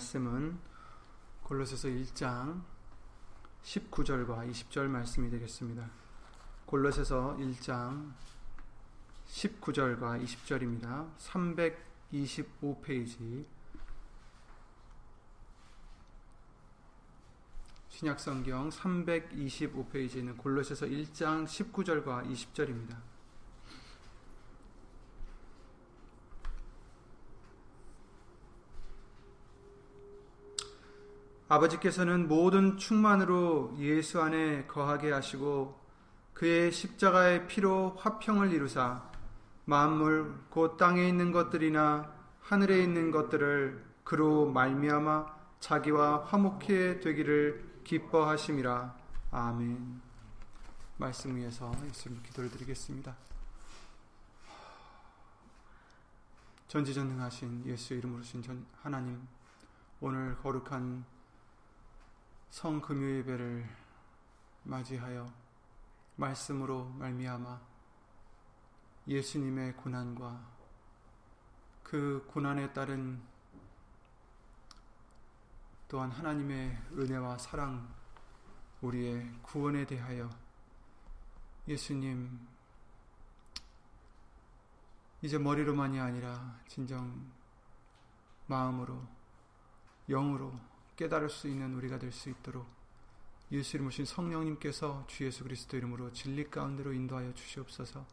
말씀은 0.00 0.58
골로새서 1.42 1.88
1장 1.88 2.62
19절과 3.62 4.50
20절 4.50 4.86
말씀이 4.86 5.28
되겠습니다. 5.30 5.90
골로새서 6.64 7.36
1장 7.38 8.14
19절과 9.28 10.24
20절입니다. 10.24 11.14
325페이지 11.18 13.44
신약성경 17.90 18.70
325페이지는 18.70 20.38
골로새서 20.38 20.86
1장 20.86 21.44
19절과 21.44 22.26
20절입니다. 22.26 23.09
아버지께서는 31.50 32.28
모든 32.28 32.76
충만으로 32.76 33.74
예수 33.78 34.22
안에 34.22 34.66
거하게 34.68 35.10
하시고 35.10 35.80
그의 36.32 36.70
십자가의 36.70 37.48
피로 37.48 37.96
화평을 37.98 38.52
이루사 38.52 39.02
만물 39.64 40.32
곧 40.48 40.76
땅에 40.76 41.08
있는 41.08 41.32
것들이나 41.32 42.14
하늘에 42.40 42.80
있는 42.80 43.10
것들을 43.10 43.84
그로 44.04 44.48
말미암아 44.48 45.26
자기와 45.58 46.24
화목해 46.26 47.00
되기를 47.00 47.80
기뻐하심이라 47.82 48.96
아멘. 49.32 50.00
말씀 50.98 51.34
위에서 51.34 51.72
예수님 51.84 52.22
기도를 52.22 52.48
드리겠습니다. 52.52 53.16
전지전능하신 56.68 57.66
예수 57.66 57.94
이름으로 57.94 58.22
신 58.22 58.44
하나님 58.82 59.26
오늘 60.00 60.36
거룩한 60.38 61.04
성금요 62.50 63.18
예배를 63.18 63.64
맞이하여 64.64 65.32
말씀으로 66.16 66.84
말미암아 66.84 67.60
예수님의 69.06 69.76
고난과 69.76 70.50
그 71.84 72.26
고난에 72.28 72.72
따른 72.72 73.22
또한 75.86 76.10
하나님의 76.10 76.76
은혜와 76.92 77.38
사랑 77.38 77.88
우리의 78.80 79.32
구원에 79.42 79.86
대하여 79.86 80.28
예수님 81.68 82.48
이제 85.22 85.38
머리로만이 85.38 86.00
아니라 86.00 86.58
진정 86.66 87.30
마음으로 88.46 89.00
영으로 90.08 90.69
깨달을 91.00 91.30
수 91.30 91.48
있는 91.48 91.72
우리가 91.74 91.98
될 91.98 92.12
수 92.12 92.28
있도록 92.28 92.66
예수 93.52 93.76
이름 93.76 93.86
오신 93.86 94.04
성령님께서 94.04 95.06
주 95.08 95.24
예수 95.24 95.42
그리스도 95.44 95.78
이름으로 95.78 96.12
진리 96.12 96.48
가운데로 96.50 96.92
인도하여 96.92 97.32
주시옵소서. 97.32 98.06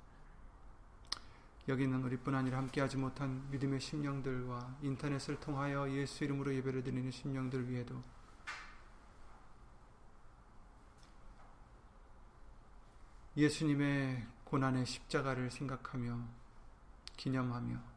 여기 1.67 1.83
있는 1.83 2.01
우리뿐 2.01 2.33
아니라 2.33 2.59
함께하지 2.59 2.95
못한 2.95 3.45
믿음의 3.51 3.81
심령들과 3.81 4.77
인터넷을 4.81 5.37
통하여 5.41 5.91
예수 5.91 6.23
이름으로 6.23 6.55
예배를 6.55 6.81
드리는 6.81 7.11
심령들 7.11 7.69
위에도 7.69 8.01
예수님의 13.35 14.25
고난의 14.45 14.85
십자가를 14.85 15.51
생각하며 15.51 16.19
기념하며 17.17 17.96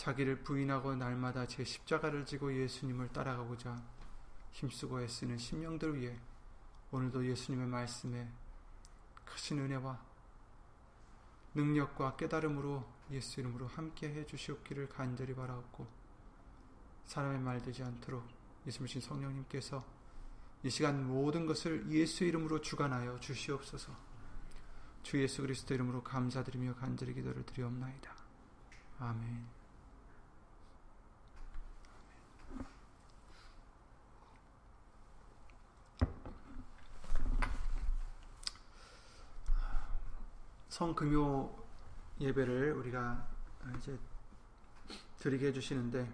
자기를 0.00 0.36
부인하고 0.44 0.96
날마다 0.96 1.46
제 1.46 1.62
십자가를 1.62 2.24
지고 2.24 2.50
예수님을 2.56 3.08
따라가고자 3.08 3.84
힘쓰고 4.52 5.02
애쓰는 5.02 5.36
심령들 5.36 6.00
위해 6.00 6.18
오늘도 6.90 7.26
예수님의 7.26 7.66
말씀에 7.66 8.26
크신 9.26 9.58
은혜와 9.58 10.02
능력과 11.52 12.16
깨달음으로 12.16 12.82
예수 13.10 13.40
이름으로 13.40 13.66
함께 13.66 14.08
해 14.08 14.24
주시옵기를 14.24 14.88
간절히 14.88 15.34
바라옵고 15.34 15.86
사람의 17.04 17.40
말 17.40 17.60
되지 17.60 17.82
않도록 17.82 18.26
예수님 18.66 19.02
성령님께서 19.02 19.84
이 20.62 20.70
시간 20.70 21.06
모든 21.06 21.44
것을 21.44 21.90
예수 21.90 22.24
이름으로 22.24 22.62
주관하여 22.62 23.20
주시옵소서 23.20 23.94
주 25.02 25.22
예수 25.22 25.42
그리스도 25.42 25.74
이름으로 25.74 26.02
감사드리며 26.02 26.76
간절히 26.76 27.12
기도를 27.12 27.44
드리옵나이다. 27.44 28.14
아멘 28.98 29.59
성금요 40.70 41.50
예배를 42.20 42.72
우리가 42.72 43.26
이제 43.76 43.98
드리게 45.18 45.48
해주시는데, 45.48 46.10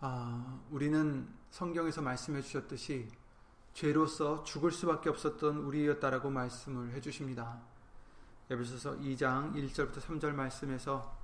아, 0.00 0.60
우리는 0.70 1.28
성경에서 1.50 2.02
말씀해 2.02 2.42
주셨듯이 2.42 3.08
죄로서 3.72 4.44
죽을 4.44 4.70
수밖에 4.70 5.08
없었던 5.08 5.56
우리였다라고 5.56 6.30
말씀을 6.30 6.92
해주십니다. 6.92 7.60
에베소서 8.50 8.98
2장 8.98 9.54
1절부터 9.54 10.00
3절 10.00 10.32
말씀에서 10.32 11.16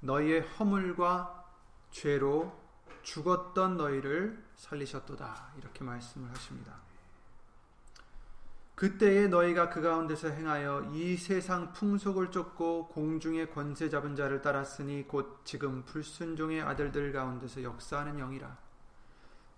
너희의 0.00 0.42
허물과 0.42 1.44
죄로 1.90 2.58
죽었던 3.02 3.76
너희를 3.76 4.44
살리셨도다 4.56 5.52
이렇게 5.58 5.84
말씀을 5.84 6.30
하십니다. 6.30 6.89
그때에 8.80 9.28
너희가 9.28 9.68
그 9.68 9.82
가운데서 9.82 10.28
행하여 10.28 10.90
이 10.94 11.18
세상 11.18 11.72
풍속을 11.74 12.30
쫓고 12.30 12.88
공중의 12.88 13.50
권세 13.50 13.90
잡은 13.90 14.16
자를 14.16 14.40
따랐으니 14.40 15.06
곧 15.06 15.42
지금 15.44 15.84
불순종의 15.84 16.62
아들들 16.62 17.12
가운데서 17.12 17.62
역사하는 17.62 18.16
영이라. 18.16 18.56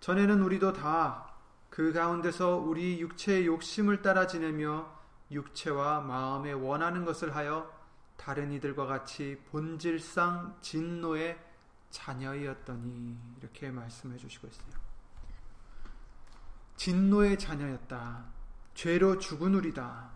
전에는 0.01 0.43
우리도 0.43 0.73
다 0.73 1.33
그 1.73 1.91
가운데서 1.91 2.59
우리 2.59 3.01
육체의 3.01 3.47
욕심을 3.47 4.03
따라 4.03 4.27
지내며 4.27 4.95
육체와 5.31 6.03
마음에 6.03 6.53
원하는 6.53 7.07
것을 7.07 7.35
하여 7.35 7.73
다른 8.19 8.53
이들과 8.53 8.85
같이 8.85 9.41
본질상 9.51 10.59
진노의 10.61 11.43
자녀이었더니 11.89 13.19
이렇게 13.39 13.71
말씀해 13.71 14.19
주시고 14.19 14.49
있어요. 14.49 14.75
진노의 16.77 17.39
자녀였다. 17.39 18.42
죄로 18.75 19.19
죽은 19.19 19.55
우리다. 19.55 20.11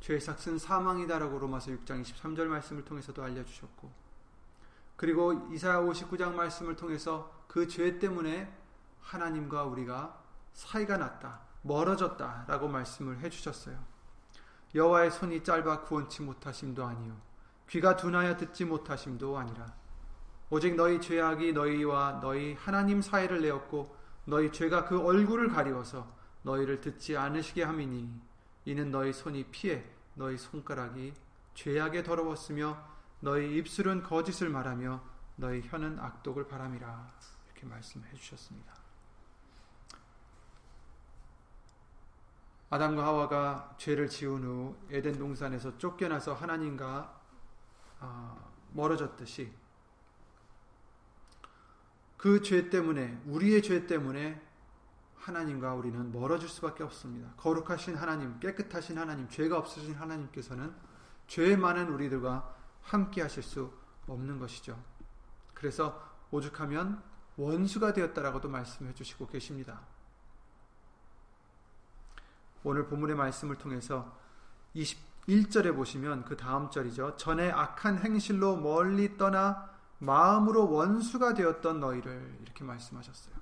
죄의 0.00 0.20
삭은 0.20 0.58
사망이다라고 0.58 1.38
로마서 1.38 1.70
6장 1.72 2.02
23절 2.04 2.44
말씀을 2.44 2.84
통해서도 2.84 3.22
알려주셨고 3.22 3.90
그리고 4.96 5.32
이사야 5.52 5.80
59장 5.80 6.34
말씀을 6.34 6.76
통해서 6.76 7.32
그 7.48 7.66
죄 7.66 7.98
때문에 7.98 8.52
하나님과 9.00 9.64
우리가 9.64 10.18
사이가 10.52 10.96
났다. 10.98 11.40
멀어졌다라고 11.62 12.68
말씀을 12.68 13.18
해주셨어요. 13.20 13.78
여호와의 14.74 15.10
손이 15.10 15.42
짧아 15.44 15.82
구원치 15.82 16.22
못하심도 16.22 16.84
아니요 16.84 17.16
귀가 17.68 17.96
둔하여 17.96 18.36
듣지 18.36 18.66
못하심도 18.66 19.38
아니라 19.38 19.72
오직 20.50 20.74
너희 20.76 21.00
죄악이 21.00 21.52
너희와 21.54 22.20
너희 22.20 22.54
하나님 22.54 23.00
사이를 23.00 23.40
내었고 23.40 23.96
너희 24.26 24.52
죄가 24.52 24.84
그 24.84 25.00
얼굴을 25.00 25.48
가리워서 25.48 26.06
너희를 26.42 26.80
듣지 26.80 27.16
않으시게 27.16 27.62
함이니 27.62 28.10
이는 28.64 28.90
너희 28.90 29.12
손이 29.12 29.44
피해 29.50 29.84
너희 30.14 30.36
손가락이 30.36 31.12
죄악에 31.54 32.02
더러웠으며 32.02 32.76
너희 33.20 33.56
입술은 33.56 34.02
거짓을 34.02 34.48
말하며 34.48 35.02
너희 35.36 35.60
혀는 35.62 35.98
악독을 35.98 36.48
바람이라 36.48 37.12
이렇게 37.46 37.66
말씀해 37.66 38.12
주셨습니다. 38.14 38.74
아담과 42.70 43.04
하와가 43.06 43.74
죄를 43.78 44.08
지은 44.08 44.44
후 44.44 44.76
에덴 44.90 45.18
동산에서 45.18 45.78
쫓겨나서 45.78 46.34
하나님과 46.34 47.18
어, 48.00 48.52
멀어졌듯이 48.72 49.50
그 52.16 52.42
죄 52.42 52.68
때문에 52.68 53.22
우리의 53.26 53.62
죄 53.62 53.86
때문에 53.86 54.47
하나님과 55.20 55.74
우리는 55.74 56.12
멀어질 56.12 56.48
수밖에 56.48 56.82
없습니다. 56.84 57.32
거룩하신 57.36 57.96
하나님, 57.96 58.38
깨끗하신 58.40 58.98
하나님, 58.98 59.28
죄가 59.28 59.58
없으신 59.58 59.94
하나님께서는 59.94 60.74
죄 61.26 61.56
많은 61.56 61.88
우리들과 61.88 62.54
함께 62.82 63.22
하실 63.22 63.42
수 63.42 63.72
없는 64.06 64.38
것이죠. 64.38 64.82
그래서 65.54 66.02
오죽하면 66.30 67.02
원수가 67.36 67.92
되었다라고도 67.92 68.48
말씀해 68.48 68.94
주시고 68.94 69.26
계십니다. 69.28 69.80
오늘 72.64 72.86
본문의 72.86 73.16
말씀을 73.16 73.56
통해서 73.56 74.18
21절에 74.74 75.74
보시면 75.74 76.24
그 76.24 76.36
다음 76.36 76.70
절이죠. 76.70 77.16
전에 77.16 77.50
악한 77.50 77.98
행실로 77.98 78.56
멀리 78.56 79.16
떠나 79.16 79.70
마음으로 79.98 80.70
원수가 80.70 81.34
되었던 81.34 81.80
너희를 81.80 82.38
이렇게 82.42 82.64
말씀하셨어요. 82.64 83.37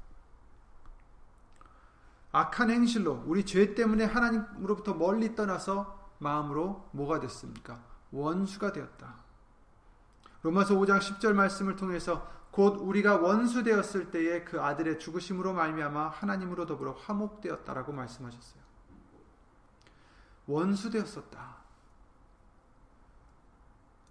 악한 2.37 2.71
행실로 2.71 3.25
우리 3.27 3.47
죄 3.47 3.75
때문에 3.75 4.05
하나님으로부터 4.05 4.93
멀리 4.93 5.35
떠나서 5.35 6.15
마음으로 6.19 6.91
뭐가 6.93 7.19
됐습니까? 7.21 7.83
원수가 8.11 8.73
되었다. 8.73 9.15
로마서 10.43 10.75
5장 10.75 10.99
10절 10.99 11.33
말씀을 11.33 11.77
통해서 11.77 12.31
곧 12.51 12.77
우리가 12.83 13.17
원수 13.17 13.63
되었을 13.63 14.11
때에 14.11 14.45
그 14.45 14.61
아들의 14.61 14.99
죽으심으로 14.99 15.55
말미암아 15.55 16.09
하나님으로 16.09 16.67
더불어 16.67 16.93
화목되었다라고 16.93 17.93
말씀하셨어요. 17.93 18.63
원수 20.47 20.91
되었었다. 20.91 21.57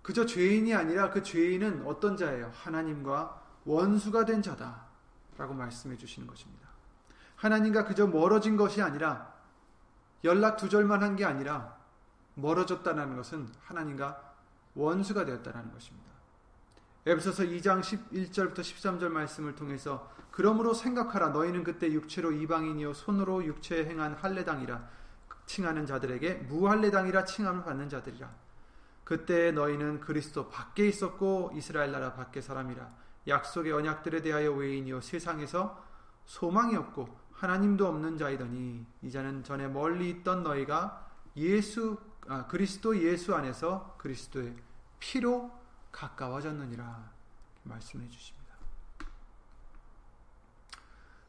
그저 0.02 0.26
죄인이 0.26 0.74
아니라 0.74 1.12
그 1.12 1.22
죄인은 1.22 1.86
어떤 1.86 2.18
자예요? 2.18 2.52
하나님과 2.56 3.44
원수가 3.66 4.26
된 4.26 4.42
자다라고 4.42 5.54
말씀해 5.54 5.96
주시는 5.98 6.28
것입니다. 6.28 6.65
하나님과 7.46 7.86
그저 7.86 8.08
멀어진 8.08 8.58
것이 8.58 8.82
아니라 8.82 9.32
연락 10.24 10.58
두절만 10.58 11.04
한 11.04 11.16
게 11.16 11.26
아니라 11.26 11.76
멀어졌다는 12.34 13.16
것은 13.16 13.48
하나님과 13.62 14.34
원수가 14.74 15.26
되었다는 15.26 15.72
것입니다. 15.72 16.10
에베소서 17.06 17.44
2장 17.44 17.82
11절부터 17.82 18.60
13절 18.62 19.10
말씀을 19.10 19.56
통해서 19.56 20.12
그러므로 20.32 20.74
생각하라 20.74 21.30
너희는 21.30 21.64
그때 21.64 21.92
육체로 21.92 22.32
이방인이요 22.32 22.94
손으로 22.94 23.46
육체에 23.46 23.86
행한 23.86 24.16
할례당이라 24.16 24.90
칭하는 25.46 25.86
자들에게 25.86 26.34
무할례당이라 26.50 27.26
칭함을 27.26 27.64
받는 27.64 27.90
자들이라 27.90 28.28
그때 29.04 29.52
너희는 29.52 30.02
그리스도 30.02 30.50
밖에 30.50 30.88
있었고 30.88 31.52
이스라엘 31.54 31.92
나라 31.92 32.14
밖에 32.16 32.42
사람이라 32.42 32.90
약속의 33.28 33.72
언약들에 33.72 34.24
대하여 34.24 34.52
외인이요 34.52 35.02
세상에서 35.02 35.86
소망이 36.26 36.76
없고 36.76 37.25
하나님도 37.36 37.88
없는 37.88 38.18
자이더니 38.18 38.86
이제는 39.02 39.44
전에 39.44 39.68
멀리 39.68 40.10
있던 40.10 40.44
너희가 40.44 41.10
예수 41.38 41.98
아, 42.28 42.48
그리스도 42.48 42.98
예수 42.98 43.36
안에서 43.36 43.96
그리스도의 44.00 44.56
피로 45.00 45.52
가까워졌느니라 45.92 47.12
말씀해 47.64 48.08
주십니다. 48.08 48.56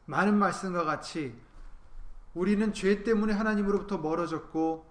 많은 0.05 0.37
말씀과 0.37 0.85
같이 0.85 1.39
우리는 2.33 2.73
죄 2.73 3.03
때문에 3.03 3.33
하나님으로부터 3.33 3.97
멀어졌고 3.97 4.89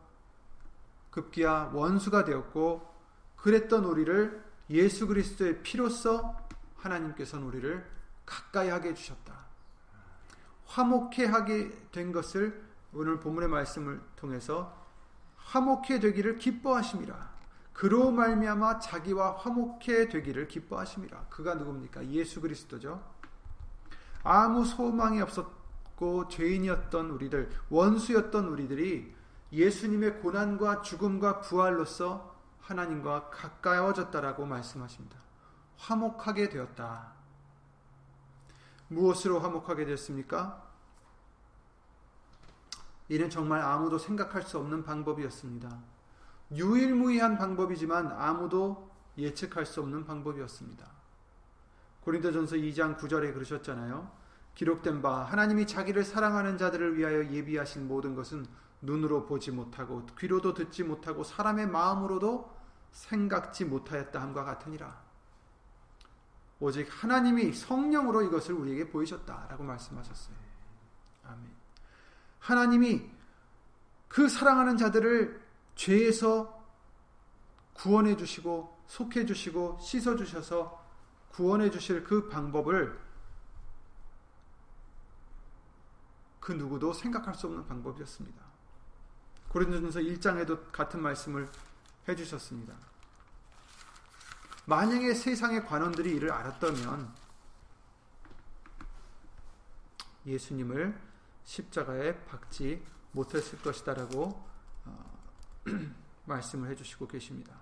급기야 1.11 1.71
원수가 1.73 2.25
되었고 2.25 2.95
그랬던 3.37 3.85
우리를 3.85 4.45
예수 4.71 5.07
그리스도의 5.07 5.63
피로써 5.63 6.37
하나님께서는 6.77 7.47
우리를 7.47 7.91
가까이 8.27 8.69
하게 8.69 8.91
해주셨다. 8.91 9.46
화목해 10.67 11.27
하게 11.27 11.71
된 11.93 12.13
것을 12.13 12.65
오늘 12.93 13.21
본문의 13.21 13.49
말씀을 13.49 14.01
통해서 14.17 14.77
화목해 15.37 16.01
되기를 16.01 16.39
기뻐하심이라. 16.39 17.37
그로 17.73 18.11
말미암아 18.11 18.79
자기와 18.81 19.37
화목해 19.37 20.09
되기를 20.09 20.49
기뻐하심이라. 20.49 21.27
그가 21.29 21.55
누굽니까? 21.55 22.07
예수 22.07 22.41
그리스도죠. 22.41 23.03
아무 24.23 24.65
소망이 24.65 25.21
없었고 25.21 26.29
죄인이었던 26.29 27.11
우리들, 27.11 27.51
원수였던 27.69 28.47
우리들이 28.47 29.15
예수님의 29.53 30.21
고난과 30.21 30.83
죽음과 30.83 31.41
부활로서 31.43 32.35
하나님과 32.61 33.31
가까워졌다라고 33.31 34.47
말씀하십니다. 34.47 35.17
화목하게 35.77 36.49
되었다. 36.49 37.16
무엇으로 38.89 39.41
화목하게 39.41 39.85
되었습니까? 39.87 40.65
이는 43.09 43.31
정말 43.31 43.63
아무도 43.63 43.99
생각할 43.99 44.43
수 44.43 44.59
없는 44.59 44.85
방법이었습니다. 44.85 45.79
유일무이한 46.53 47.39
방법이지만 47.39 48.13
아무도 48.13 48.91
예측할 49.19 49.67
수 49.67 49.81
없는 49.81 50.05
방법이었습니다. 50.05 50.87
고린도전서 52.01 52.57
2장 52.57 52.99
9절에 52.99 53.35
그러셨잖아요. 53.35 54.11
기록된 54.55 55.03
바 55.03 55.25
하나님이 55.25 55.67
자기를 55.67 56.05
사랑하는 56.05 56.57
자들을 56.57 56.97
위하여 56.97 57.27
예비하신 57.31 57.89
모든 57.89 58.15
것은 58.15 58.47
눈으로 58.81 59.27
보지 59.27 59.51
못하고 59.51 60.07
귀로도 60.19 60.55
듣지 60.55 60.85
못하고 60.85 61.25
사람의 61.25 61.69
마음으로도 61.69 62.55
생각지 62.93 63.65
못하였다 63.65 64.21
함과 64.21 64.45
같으니라. 64.45 65.06
오직 66.59 66.89
하나님이 66.91 67.53
성령으로 67.53 68.23
이것을 68.23 68.55
우리에게 68.55 68.89
보이셨다라고 68.89 69.63
말씀하셨어요. 69.63 70.37
아멘. 71.25 71.51
하나님이 72.39 73.11
그 74.09 74.29
사랑하는 74.29 74.77
자들을 74.77 75.43
죄에서 75.75 76.65
구원해 77.75 78.17
주시고 78.17 78.85
속해 78.87 79.27
주시고 79.27 79.79
씻어 79.81 80.17
주셔서 80.17 80.85
구원해 81.29 81.71
주실 81.71 82.03
그 82.05 82.29
방법을 82.29 82.99
그 86.41 86.53
누구도 86.53 86.93
생각할 86.93 87.35
수 87.35 87.49
없는 87.49 87.67
방법이었습니다. 87.67 88.43
고린도전서 89.49 90.01
1장에도 90.01 90.71
같은 90.73 91.03
말씀을 91.03 91.49
해 92.09 92.15
주셨습니다. 92.15 92.75
만약에 94.67 95.15
세상의 95.15 95.65
관원들이 95.65 96.11
이를 96.11 96.33
알았다면 96.33 97.15
예수님을 100.27 101.01
십자가에 101.45 102.25
박지 102.25 102.85
못했을 103.13 103.61
것이다라고 103.61 104.45
어, 104.85 105.15
말씀을 106.27 106.69
해주시고 106.71 107.07
계십니다. 107.07 107.55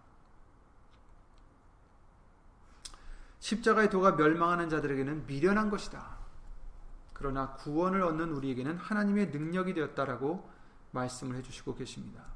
십자가의 3.39 3.91
도가 3.91 4.13
멸망하는 4.13 4.71
자들에게는 4.71 5.27
미련한 5.27 5.69
것이다. 5.69 6.17
그러나 7.13 7.53
구원을 7.53 8.03
얻는 8.03 8.33
우리에게는 8.33 8.79
하나님의 8.79 9.29
능력이 9.29 9.75
되었다라고 9.75 10.51
말씀을 10.93 11.37
해주시고 11.37 11.75
계십니다. 11.75 12.34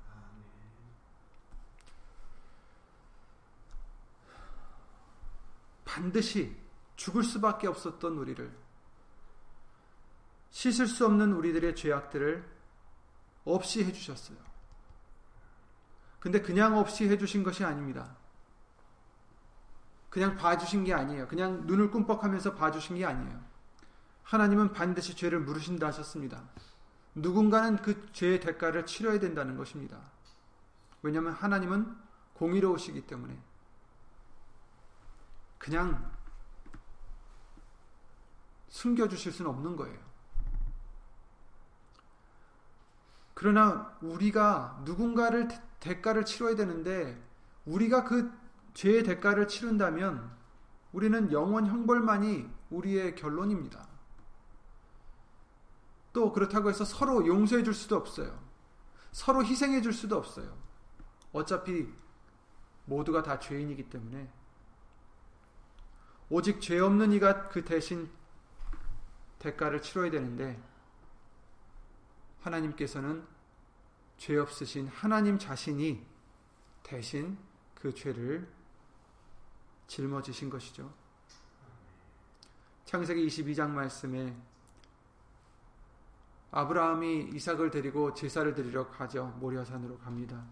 반드시 5.98 6.56
죽을 6.94 7.24
수밖에 7.24 7.66
없었던 7.66 8.12
우리를 8.12 8.56
씻을 10.50 10.86
수 10.86 11.04
없는 11.06 11.32
우리들의 11.32 11.74
죄악들을 11.74 12.48
없이 13.44 13.84
해주셨어요. 13.84 14.38
근데 16.20 16.40
그냥 16.40 16.78
없이 16.78 17.08
해주신 17.08 17.42
것이 17.42 17.64
아닙니다. 17.64 18.16
그냥 20.08 20.36
봐주신 20.36 20.84
게 20.84 20.94
아니에요. 20.94 21.26
그냥 21.26 21.66
눈을 21.66 21.90
꿈뻑하면서 21.90 22.54
봐주신 22.54 22.96
게 22.96 23.04
아니에요. 23.04 23.44
하나님은 24.22 24.72
반드시 24.72 25.16
죄를 25.16 25.40
물으신다 25.40 25.88
하셨습니다. 25.88 26.48
누군가는 27.14 27.76
그 27.76 28.10
죄의 28.12 28.40
대가를 28.40 28.86
치러야 28.86 29.18
된다는 29.18 29.56
것입니다. 29.56 29.98
왜냐하면 31.02 31.32
하나님은 31.32 31.96
공의로우시기 32.34 33.06
때문에 33.06 33.36
그냥 35.58 36.10
숨겨주실 38.68 39.32
수는 39.32 39.50
없는 39.50 39.76
거예요. 39.76 39.98
그러나 43.34 43.96
우리가 44.00 44.80
누군가를 44.84 45.48
대가를 45.80 46.24
치러야 46.24 46.56
되는데 46.56 47.22
우리가 47.66 48.04
그 48.04 48.32
죄의 48.74 49.04
대가를 49.04 49.46
치른다면 49.48 50.36
우리는 50.92 51.30
영원 51.32 51.66
형벌만이 51.66 52.48
우리의 52.70 53.14
결론입니다. 53.14 53.86
또 56.12 56.32
그렇다고 56.32 56.68
해서 56.68 56.84
서로 56.84 57.26
용서해 57.26 57.62
줄 57.62 57.74
수도 57.74 57.96
없어요. 57.96 58.38
서로 59.12 59.44
희생해 59.44 59.82
줄 59.82 59.92
수도 59.92 60.16
없어요. 60.16 60.56
어차피 61.32 61.88
모두가 62.86 63.22
다 63.22 63.38
죄인이기 63.38 63.88
때문에 63.90 64.28
오직 66.30 66.60
죄 66.60 66.78
없는 66.78 67.12
이가 67.12 67.48
그 67.48 67.64
대신 67.64 68.10
대가를 69.38 69.80
치러야 69.80 70.10
되는데 70.10 70.60
하나님께서는 72.42 73.26
죄 74.18 74.36
없으신 74.36 74.88
하나님 74.88 75.38
자신이 75.38 76.04
대신 76.82 77.38
그 77.74 77.94
죄를 77.94 78.48
짊어지신 79.86 80.50
것이죠. 80.50 80.92
창세기 82.84 83.26
22장 83.26 83.70
말씀에 83.70 84.34
아브라함이 86.50 87.30
이삭을 87.34 87.70
데리고 87.70 88.14
제사를 88.14 88.54
드리러 88.54 88.88
가죠. 88.88 89.26
모리아산으로 89.38 89.98
갑니다. 89.98 90.44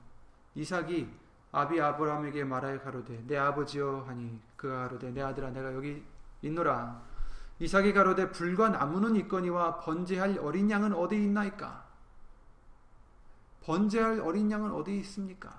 이삭이 0.55 1.09
아비 1.57 1.81
아브라함에게 1.81 2.45
말하여 2.45 2.83
가로되 2.83 3.25
내 3.27 3.39
아버지여 3.39 4.05
하니 4.07 4.39
그가 4.57 4.81
가로되 4.81 5.11
내 5.11 5.23
아들아 5.23 5.49
내가 5.53 5.73
여기 5.73 6.05
있노라 6.43 7.03
이삭이 7.59 7.95
가로되 7.95 8.31
불과 8.31 8.69
나무는 8.69 9.17
있거니와 9.17 9.81
번제할 9.81 10.39
어린 10.41 10.71
양은 10.71 10.93
어디 10.93 11.17
있나이까 11.17 11.87
번제할 13.63 14.21
어린 14.21 14.51
양은 14.51 14.71
어디 14.71 14.99
있습니까 14.99 15.59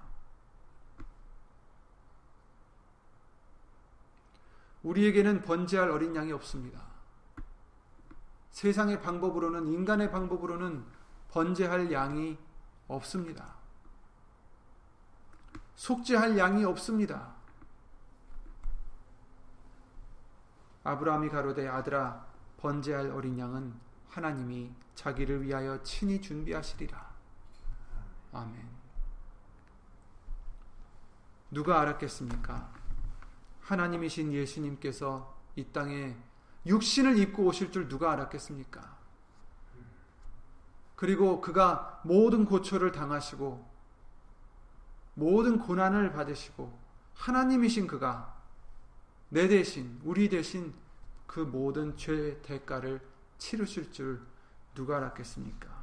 우리에게는 4.84 5.42
번제할 5.42 5.90
어린 5.90 6.16
양이 6.16 6.32
없습니다. 6.32 6.80
세상의 8.52 9.02
방법으로는 9.02 9.68
인간의 9.68 10.12
방법으로는 10.12 10.86
번제할 11.30 11.92
양이 11.92 12.38
없습니다. 12.88 13.57
속죄할 15.78 16.38
양이 16.38 16.66
없습니다. 16.66 17.36
아브라함이 20.84 21.30
가로되 21.30 21.68
아들아 21.68 22.26
번제할 22.58 23.12
어린 23.12 23.38
양은 23.38 23.74
하나님이 24.10 24.74
자기를 24.96 25.44
위하여 25.44 25.82
친히 25.84 26.20
준비하시리라. 26.20 27.16
아멘. 28.34 28.68
누가 31.52 31.80
알았겠습니까? 31.82 32.74
하나님이신 33.62 34.34
예수님께서 34.34 35.38
이 35.56 35.66
땅에 35.66 36.18
육신을 36.66 37.20
입고 37.20 37.44
오실 37.44 37.72
줄 37.72 37.88
누가 37.88 38.12
알았겠습니까? 38.14 38.98
그리고 40.96 41.40
그가 41.40 42.02
모든 42.04 42.46
고초를 42.46 42.92
당하시고 42.92 43.67
모든 45.18 45.58
고난을 45.58 46.12
받으시고 46.12 46.80
하나님이신 47.16 47.88
그가 47.88 48.40
내 49.30 49.48
대신 49.48 50.00
우리 50.04 50.30
대신 50.30 50.76
그 51.26 51.40
모든 51.40 51.98
죄 51.98 52.40
대가를 52.44 53.02
치르실 53.40 53.92
줄 53.92 54.22
누가 54.76 54.98
알았겠습니까? 54.98 55.76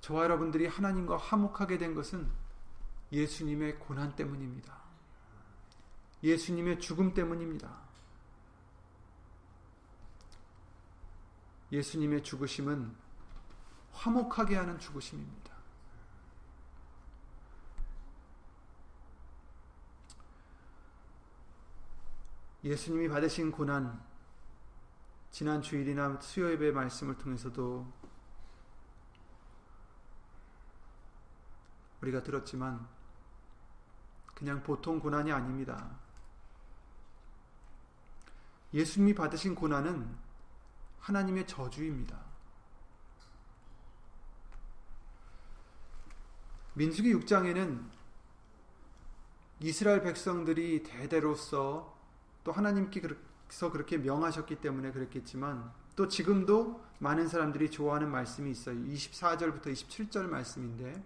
저와 0.00 0.24
여러분들이 0.24 0.66
하나님과 0.66 1.16
화목하게 1.16 1.78
된 1.78 1.94
것은 1.94 2.28
예수님의 3.12 3.78
고난 3.78 4.16
때문입니다. 4.16 4.76
예수님의 6.24 6.80
죽음 6.80 7.14
때문입니다. 7.14 7.72
예수님의 11.70 12.24
죽으심은 12.24 12.96
화목하게 13.92 14.56
하는 14.56 14.76
죽으심입니다. 14.80 15.53
예수님이 22.64 23.08
받으신 23.08 23.52
고난, 23.52 24.02
지난 25.30 25.60
주일이나 25.60 26.18
수요 26.22 26.50
예배 26.50 26.72
말씀을 26.72 27.18
통해서도 27.18 27.86
우리가 32.00 32.22
들었지만 32.22 32.88
그냥 34.34 34.62
보통 34.62 34.98
고난이 34.98 35.30
아닙니다. 35.30 35.90
예수님이 38.72 39.14
받으신 39.14 39.54
고난은 39.54 40.16
하나님의 41.00 41.46
저주입니다. 41.46 42.18
민수기 46.72 47.14
6장에는 47.14 47.90
이스라엘 49.60 50.02
백성들이 50.02 50.82
대대로서 50.82 51.93
또 52.44 52.52
하나님께서 52.52 53.72
그렇게 53.72 53.98
명하셨기 53.98 54.56
때문에 54.56 54.92
그랬겠지만 54.92 55.72
또 55.96 56.08
지금도 56.08 56.84
많은 56.98 57.28
사람들이 57.28 57.70
좋아하는 57.70 58.10
말씀이 58.10 58.50
있어요. 58.50 58.76
24절부터 58.76 59.66
27절 59.66 60.28
말씀인데 60.28 61.02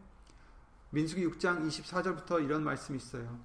민수기 0.91 1.27
6장 1.29 1.67
24절부터 1.67 2.45
이런 2.45 2.65
말씀이 2.65 2.97
있어요. 2.97 3.39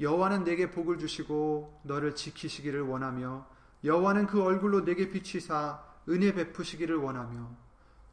여호와는 0.00 0.44
내게 0.44 0.70
복을 0.70 0.98
주시고 0.98 1.80
너를 1.84 2.14
지키시기를 2.14 2.80
원하며 2.82 3.46
여호와는 3.84 4.26
그 4.26 4.42
얼굴로 4.42 4.84
내게 4.84 5.10
비치사 5.10 5.82
은혜 6.08 6.32
베푸시기를 6.32 6.96
원하며 6.96 7.50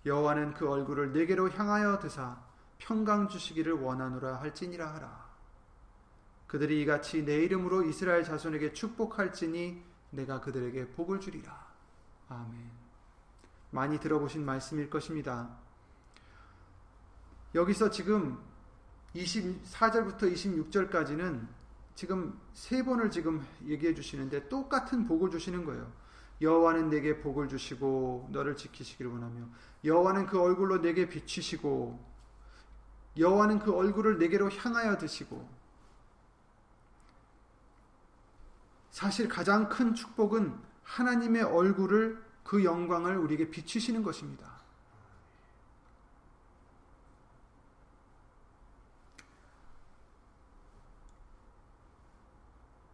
여호와는 0.05 0.53
그 0.53 0.69
얼굴을 0.69 1.13
내게로 1.13 1.49
향하여 1.49 1.99
드사 1.99 2.37
평강 2.77 3.29
주시기를 3.29 3.73
원하노라 3.73 4.41
할지니라 4.41 4.93
하라. 4.93 5.26
그들이 6.47 6.81
이같이 6.81 7.23
내 7.23 7.43
이름으로 7.43 7.83
이스라엘 7.83 8.23
자손에게 8.23 8.73
축복할지니 8.73 9.83
내가 10.11 10.39
그들에게 10.39 10.89
복을 10.91 11.19
주리라. 11.19 11.67
아멘. 12.29 12.71
많이 13.71 13.99
들어보신 13.99 14.45
말씀일 14.45 14.89
것입니다. 14.89 15.57
여기서 17.53 17.89
지금 17.89 18.39
24절부터 19.15 20.31
26절까지는 20.33 21.47
지금 21.95 22.39
세 22.53 22.83
번을 22.83 23.11
지금 23.11 23.45
얘기해 23.65 23.93
주시는데 23.93 24.47
똑같은 24.49 25.05
복을 25.05 25.31
주시는 25.31 25.65
거예요. 25.65 25.91
여호와는 26.39 26.89
내게 26.89 27.19
복을 27.19 27.47
주시고 27.47 28.29
너를 28.31 28.55
지키시기를 28.55 29.11
원하며 29.11 29.47
여호와는 29.83 30.27
그 30.27 30.39
얼굴로 30.39 30.81
내게 30.81 31.09
비추시고 31.09 31.99
여호와는 33.17 33.59
그 33.59 33.73
얼굴을 33.75 34.19
내게로 34.19 34.51
향하여 34.51 34.97
드시고 34.97 35.56
사실 38.91 39.27
가장 39.27 39.69
큰 39.69 39.93
축복은 39.93 40.57
하나님의 40.83 41.43
얼굴을 41.43 42.23
그 42.43 42.63
영광을 42.63 43.17
우리에게 43.17 43.49
비추시는 43.49 44.03
것입니다. 44.03 44.57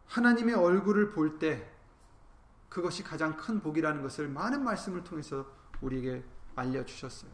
하나님의 0.08 0.56
얼굴을 0.56 1.12
볼 1.12 1.40
때 1.40 1.70
그것이 2.70 3.04
가장 3.04 3.38
큰 3.38 3.62
복이라는 3.62 4.02
것을 4.02 4.28
많은 4.28 4.64
말씀을 4.64 5.04
통해서 5.04 5.46
우리에게 5.82 6.24
알려주셨어요. 6.56 7.32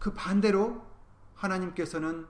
그 0.00 0.12
반대로 0.12 0.84
하나님께서는 1.34 2.26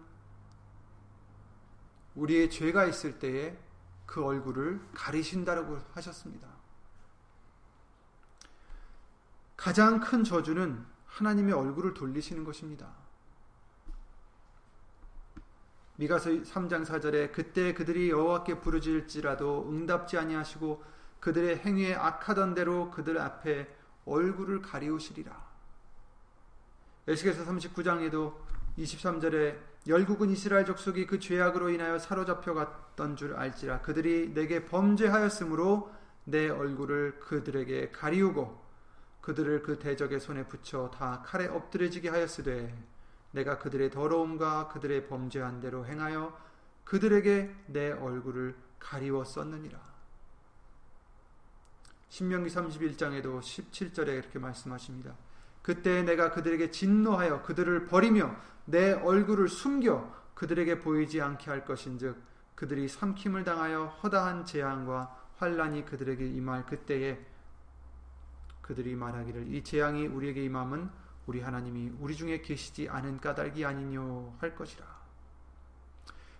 우리의 2.14 2.50
죄가 2.50 2.84
있을 2.84 3.18
때에 3.18 3.58
그 4.06 4.24
얼굴을 4.24 4.80
가리신다라고 4.94 5.78
하셨습니다. 5.92 6.48
가장 9.56 10.00
큰 10.00 10.24
저주는 10.24 10.84
하나님의 11.06 11.54
얼굴을 11.54 11.94
돌리시는 11.94 12.44
것입니다. 12.44 12.92
미가서 15.96 16.30
3장 16.30 16.84
4절에 16.84 17.32
그때 17.32 17.74
그들이 17.74 18.10
여호와께 18.10 18.60
부르짖을지라도 18.60 19.68
응답지 19.70 20.18
아니하시고 20.18 20.82
그들의 21.20 21.58
행위에 21.58 21.94
악하던 21.94 22.54
대로 22.54 22.90
그들 22.90 23.18
앞에 23.18 23.72
얼굴을 24.04 24.62
가리우시리라. 24.62 25.52
에스겔서 27.06 27.44
39장에도 27.44 28.34
23절에 28.78 29.71
열국은 29.86 30.30
이스라엘 30.30 30.64
족속이 30.64 31.06
그 31.06 31.18
죄악으로 31.18 31.70
인하여 31.70 31.98
사로잡혀 31.98 32.54
갔던 32.54 33.16
줄 33.16 33.34
알지라 33.34 33.80
그들이 33.82 34.32
내게 34.32 34.64
범죄하였으므로 34.64 35.92
내 36.24 36.48
얼굴을 36.48 37.18
그들에게 37.18 37.90
가리우고 37.90 38.62
그들을 39.20 39.62
그 39.62 39.78
대적의 39.78 40.20
손에 40.20 40.46
붙여 40.46 40.90
다 40.90 41.22
칼에 41.24 41.46
엎드려지게 41.46 42.08
하였으되 42.08 42.92
내가 43.32 43.58
그들의 43.58 43.90
더러움과 43.90 44.68
그들의 44.68 45.08
범죄한 45.08 45.60
대로 45.60 45.86
행하여 45.86 46.38
그들에게 46.84 47.54
내 47.66 47.90
얼굴을 47.92 48.54
가리워 48.78 49.24
썼느니라. 49.24 49.80
신명기 52.08 52.50
31장에도 52.50 53.40
17절에 53.40 54.08
이렇게 54.08 54.38
말씀하십니다. 54.38 55.16
그때 55.62 56.02
내가 56.02 56.32
그들에게 56.32 56.70
진노하여 56.70 57.42
그들을 57.42 57.86
버리며 57.86 58.34
내 58.64 58.92
얼굴을 58.92 59.48
숨겨 59.48 60.12
그들에게 60.34 60.80
보이지 60.80 61.20
않게 61.20 61.50
할 61.50 61.64
것인즉 61.64 62.16
그들이 62.54 62.88
삼킴을 62.88 63.44
당하여 63.44 63.86
허다한 64.02 64.44
재앙과 64.44 65.16
환란이 65.36 65.84
그들에게 65.84 66.26
임할 66.26 66.66
그때에 66.66 67.24
그들이 68.60 68.94
말하기를 68.94 69.52
이 69.52 69.62
재앙이 69.62 70.06
우리에게 70.06 70.44
임함은 70.44 70.90
우리 71.26 71.40
하나님이 71.40 71.92
우리 72.00 72.16
중에 72.16 72.42
계시지 72.42 72.88
않은 72.88 73.20
까닭이 73.20 73.64
아니뇨 73.64 74.34
할 74.38 74.54
것이라. 74.54 74.84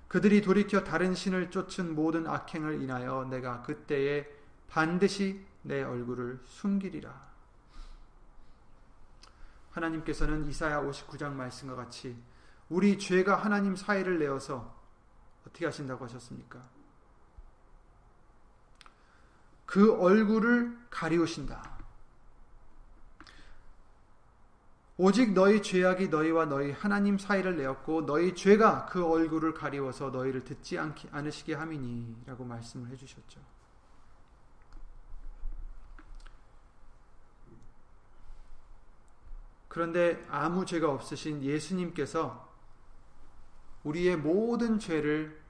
그들이 0.09 0.43
돌이켜 0.43 0.85
다른 0.85 1.15
신을 1.15 1.51
쫓은 1.51 1.95
모든 1.95 2.27
악행을 2.27 2.83
인하여 2.83 3.27
내가 3.31 3.63
그때에 3.63 4.29
반드시 4.69 5.45
내 5.63 5.83
얼굴을 5.83 6.41
숨기리라. 6.45 7.32
하나님께서는 9.73 10.47
이사야 10.47 10.83
59장 10.83 11.33
말씀과 11.33 11.75
같이 11.75 12.17
우리 12.69 12.99
죄가 12.99 13.37
하나님 13.37 13.77
사이를 13.77 14.19
내어서 14.19 14.75
어떻게 15.43 15.67
하신다고 15.67 16.05
하셨습니까? 16.05 16.63
그 19.67 19.99
얼굴을 20.01 20.79
가리우신다. 20.91 21.79
오직 24.99 25.33
너희 25.33 25.63
죄악이 25.63 26.09
너희와 26.09 26.45
너희 26.45 26.71
하나님 26.71 27.19
사이를 27.19 27.57
내었고 27.57 28.07
너희 28.07 28.35
죄가 28.35 28.87
그 28.87 29.05
얼굴을 29.05 29.55
가리워서 29.55 30.11
너희를 30.11 30.45
듣지 30.45 30.79
않으시게 30.79 31.55
함이니라고 31.55 32.45
말씀을 32.45 32.91
해주셨죠. 32.91 33.41
그런데 39.73 40.23
아무 40.29 40.67
죄가 40.67 40.93
없으신 40.93 41.43
예수님께서 41.43 42.47
우리의 43.85 44.19
모든 44.19 44.79
죄를 44.79 45.41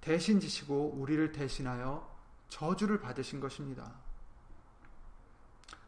대신 0.00 0.40
지시고 0.40 0.94
우리를 0.96 1.30
대신하여 1.30 2.12
저주를 2.48 2.98
받으신 3.00 3.38
것입니다. 3.38 3.88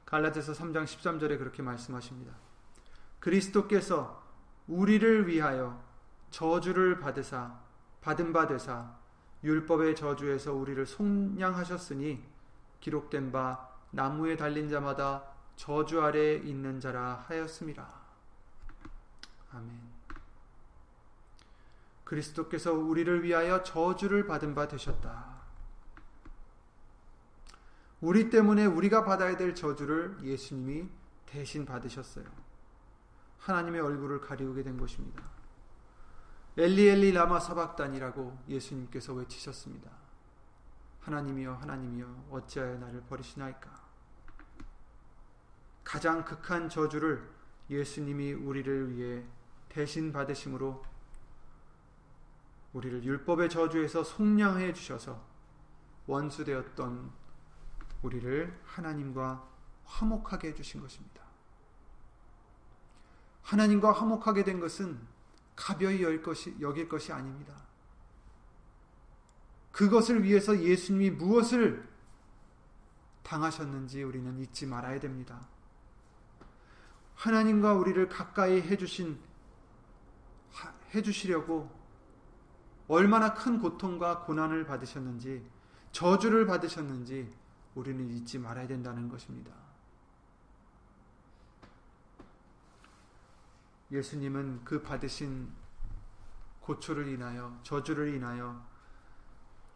갈라디아서 0.06 0.52
3장 0.52 0.84
13절에 0.84 1.36
그렇게 1.36 1.62
말씀하십니다. 1.62 2.32
그리스도께서 3.18 4.22
우리를 4.68 5.26
위하여 5.26 5.82
저주를 6.30 7.00
받으사 7.00 7.58
받은 8.02 8.32
바 8.32 8.46
되사 8.46 8.96
율법의 9.42 9.96
저주에서 9.96 10.54
우리를 10.54 10.86
속량하셨으니 10.86 12.24
기록된 12.78 13.32
바 13.32 13.68
나무에 13.90 14.36
달린 14.36 14.68
자마다 14.68 15.33
저주 15.56 16.02
아래 16.02 16.34
있는 16.34 16.80
자라 16.80 17.24
하였습니다. 17.28 17.88
아멘. 19.52 19.94
그리스도께서 22.04 22.72
우리를 22.72 23.22
위하여 23.22 23.62
저주를 23.62 24.26
받은 24.26 24.54
바 24.54 24.68
되셨다. 24.68 25.42
우리 28.00 28.28
때문에 28.28 28.66
우리가 28.66 29.04
받아야 29.04 29.36
될 29.36 29.54
저주를 29.54 30.18
예수님이 30.22 30.88
대신 31.24 31.64
받으셨어요. 31.64 32.26
하나님의 33.38 33.80
얼굴을 33.80 34.20
가리우게 34.20 34.62
된 34.62 34.76
것입니다. 34.76 35.22
엘리 36.56 36.88
엘리 36.88 37.12
라마 37.12 37.40
사박단이라고 37.40 38.44
예수님께서 38.48 39.12
외치셨습니다. 39.14 39.90
하나님이여 41.00 41.54
하나님이여 41.54 42.26
어찌하여 42.30 42.78
나를 42.78 43.02
버리시나이까? 43.02 43.83
가장 45.84 46.24
극한 46.24 46.68
저주를 46.68 47.30
예수님이 47.70 48.32
우리를 48.32 48.90
위해 48.90 49.24
대신 49.68 50.12
받으심으로 50.12 50.82
우리를 52.72 53.04
율법의 53.04 53.50
저주에서 53.50 54.02
속량해 54.02 54.72
주셔서 54.72 55.24
원수되었던 56.06 57.12
우리를 58.02 58.60
하나님과 58.64 59.48
화목하게 59.84 60.48
해 60.48 60.54
주신 60.54 60.80
것입니다. 60.80 61.22
하나님과 63.42 63.92
화목하게 63.92 64.44
된 64.44 64.58
것은 64.58 65.00
가벼이 65.54 66.02
열 66.02 66.22
것이, 66.22 66.56
여길 66.60 66.88
것이 66.88 67.12
아닙니다. 67.12 67.54
그것을 69.70 70.22
위해서 70.22 70.58
예수님이 70.58 71.10
무엇을 71.10 71.88
당하셨는지 73.22 74.02
우리는 74.02 74.38
잊지 74.38 74.66
말아야 74.66 75.00
됩니다. 75.00 75.48
하나님과 77.24 77.72
우리를 77.72 78.06
가까이 78.10 78.60
해주신, 78.60 79.18
해주시려고 80.94 81.70
얼마나 82.86 83.32
큰 83.32 83.58
고통과 83.58 84.20
고난을 84.26 84.66
받으셨는지, 84.66 85.50
저주를 85.90 86.46
받으셨는지 86.46 87.32
우리는 87.76 88.10
잊지 88.10 88.38
말아야 88.38 88.66
된다는 88.66 89.08
것입니다. 89.08 89.54
예수님은 93.90 94.62
그 94.62 94.82
받으신 94.82 95.50
고초를 96.60 97.08
인하여, 97.08 97.58
저주를 97.62 98.14
인하여 98.14 98.62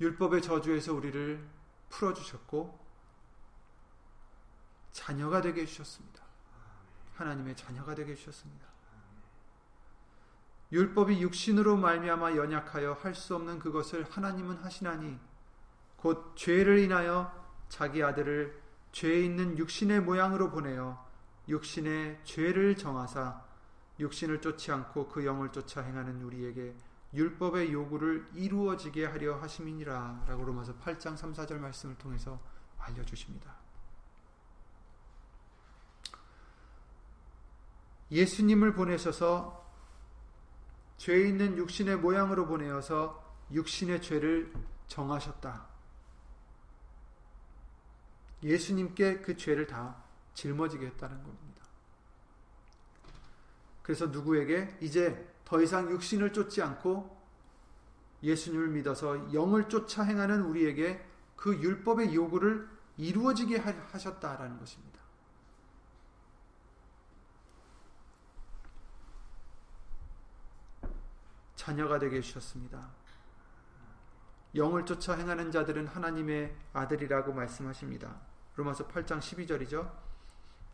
율법의 0.02 0.42
저주에서 0.42 0.92
우리를 0.92 1.48
풀어주셨고, 1.88 2.78
자녀가 4.92 5.40
되게 5.40 5.62
해주셨습니다. 5.62 6.27
하나님의 7.18 7.56
자녀가 7.56 7.94
되게 7.94 8.12
해주셨습니다. 8.12 8.66
율법이 10.70 11.20
육신으로 11.22 11.76
말미암아 11.76 12.36
연약하여 12.36 12.92
할 12.94 13.14
수 13.14 13.34
없는 13.34 13.58
그것을 13.58 14.04
하나님은 14.10 14.58
하시나니 14.58 15.18
곧 15.96 16.34
죄를 16.36 16.78
인하여 16.78 17.32
자기 17.68 18.02
아들을 18.02 18.60
죄 18.92 19.24
있는 19.24 19.56
육신의 19.58 20.00
모양으로 20.02 20.50
보내어 20.50 21.06
육신의 21.48 22.20
죄를 22.24 22.76
정하사 22.76 23.42
육신을 23.98 24.40
쫓지 24.40 24.70
않고 24.70 25.08
그 25.08 25.24
영을 25.24 25.50
쫓아 25.50 25.80
행하는 25.80 26.22
우리에게 26.22 26.74
율법의 27.14 27.72
요구를 27.72 28.28
이루어지게 28.34 29.06
하려 29.06 29.38
하심이니라 29.40 30.24
라고 30.28 30.44
로마서 30.44 30.74
8장 30.76 31.16
3, 31.16 31.32
4절 31.32 31.58
말씀을 31.58 31.96
통해서 31.96 32.38
알려주십니다. 32.78 33.67
예수님을 38.10 38.74
보내셔서 38.74 39.66
죄 40.96 41.28
있는 41.28 41.56
육신의 41.56 41.96
모양으로 41.96 42.46
보내어서 42.46 43.24
육신의 43.52 44.02
죄를 44.02 44.52
정하셨다. 44.88 45.66
예수님께 48.42 49.20
그 49.20 49.36
죄를 49.36 49.66
다 49.66 50.02
짊어지게 50.34 50.86
했다는 50.86 51.22
겁니다. 51.22 51.64
그래서 53.82 54.06
누구에게 54.06 54.76
이제 54.80 55.32
더 55.44 55.62
이상 55.62 55.90
육신을 55.90 56.32
쫓지 56.32 56.62
않고 56.62 57.16
예수님을 58.22 58.68
믿어서 58.68 59.32
영을 59.32 59.68
쫓아 59.68 60.02
행하는 60.02 60.42
우리에게 60.42 61.04
그 61.36 61.56
율법의 61.56 62.14
요구를 62.14 62.68
이루어지게 62.96 63.58
하셨다라는 63.58 64.58
것입니다. 64.58 64.97
자녀가 71.68 71.98
되게 71.98 72.16
해주셨습니다. 72.16 72.88
영을 74.54 74.86
쫓아 74.86 75.12
행하는 75.12 75.50
자들은 75.50 75.86
하나님의 75.86 76.56
아들이라고 76.72 77.34
말씀하십니다. 77.34 78.16
로마서 78.56 78.88
8장 78.88 79.18
12절이죠. 79.18 79.92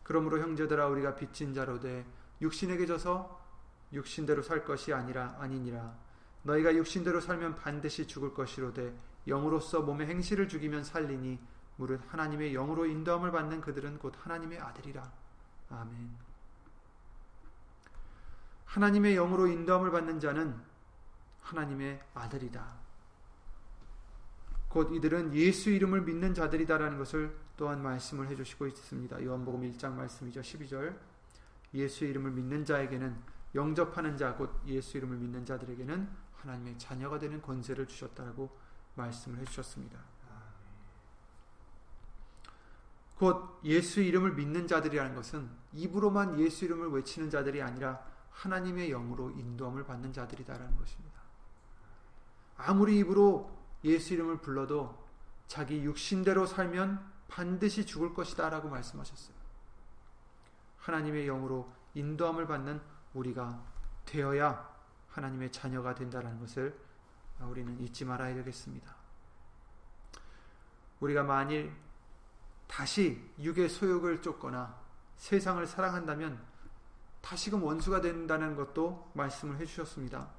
그러므로 0.03 0.39
형제들아 0.39 0.87
우리가 0.87 1.15
빚진 1.15 1.53
자로 1.53 1.81
돼 1.81 2.05
육신에게 2.39 2.85
져서 2.85 3.43
육신대로 3.91 4.41
살 4.41 4.63
것이 4.63 4.93
아니라 4.93 5.35
아니니라. 5.37 5.97
너희가 6.43 6.73
육신대로 6.73 7.19
살면 7.19 7.55
반드시 7.55 8.07
죽을 8.07 8.33
것이로되 8.33 8.97
영으로서 9.27 9.81
몸의 9.81 10.07
행실을 10.07 10.47
죽이면 10.47 10.85
살리니 10.85 11.39
무릇 11.75 12.01
하나님의 12.07 12.53
영으로 12.53 12.85
인도함을 12.85 13.33
받는 13.33 13.59
그들은 13.59 13.99
곧 13.99 14.13
하나님의 14.17 14.59
아들이라. 14.59 15.11
아멘. 15.71 16.15
하나님의 18.63 19.15
영으로 19.15 19.47
인도함을 19.47 19.91
받는 19.91 20.21
자는 20.21 20.74
하나님의 21.45 22.01
아들이다. 22.13 22.85
곧 24.67 24.91
이들은 24.93 25.33
예수 25.33 25.69
이름을 25.69 26.01
믿는 26.01 26.33
자들이다라는 26.33 26.97
것을 26.97 27.35
또한 27.55 27.81
말씀을 27.81 28.27
해주시고 28.29 28.67
있습니다. 28.67 29.23
요한복음 29.23 29.61
1장 29.71 29.93
말씀이죠. 29.93 30.41
12절 30.41 30.97
예수 31.75 32.03
이름을 32.05 32.31
믿는 32.31 32.65
자에게는 32.65 33.15
영접하는 33.53 34.17
자, 34.17 34.35
곧 34.35 34.51
예수 34.65 34.97
이름을 34.97 35.17
믿는 35.17 35.45
자들에게는 35.45 36.09
하나님의 36.35 36.77
자녀가 36.77 37.19
되는 37.19 37.41
권세를 37.41 37.87
주셨다고 37.87 38.49
말씀을 38.95 39.39
해주셨습니다. 39.39 39.97
곧 43.15 43.61
예수 43.63 44.01
이름을 44.01 44.33
믿는 44.33 44.67
자들이라는 44.67 45.15
것은 45.15 45.49
입으로만 45.71 46.37
예수 46.39 46.65
이름을 46.65 46.89
외치는 46.89 47.29
자들이 47.29 47.61
아니라 47.61 48.05
하나님의 48.31 48.89
영으로 48.89 49.31
인도함을 49.31 49.85
받는 49.85 50.11
자들이다라는 50.11 50.75
것입니다. 50.75 51.14
아무리 52.57 52.99
입으로 52.99 53.51
예수 53.83 54.13
이름을 54.13 54.41
불러도 54.41 55.05
자기 55.47 55.83
육신대로 55.83 56.45
살면 56.45 57.13
반드시 57.27 57.85
죽을 57.85 58.13
것이다 58.13 58.49
라고 58.49 58.69
말씀하셨어요. 58.69 59.35
하나님의 60.77 61.25
영으로 61.25 61.71
인도함을 61.93 62.47
받는 62.47 62.81
우리가 63.13 63.61
되어야 64.05 64.75
하나님의 65.09 65.51
자녀가 65.51 65.95
된다는 65.95 66.39
것을 66.39 66.77
우리는 67.41 67.79
잊지 67.79 68.05
말아야 68.05 68.35
되겠습니다. 68.35 68.95
우리가 70.99 71.23
만일 71.23 71.73
다시 72.67 73.31
육의 73.39 73.69
소욕을 73.69 74.21
쫓거나 74.21 74.79
세상을 75.17 75.65
사랑한다면 75.65 76.41
다시금 77.21 77.63
원수가 77.63 78.01
된다는 78.01 78.55
것도 78.55 79.11
말씀을 79.13 79.57
해주셨습니다. 79.57 80.29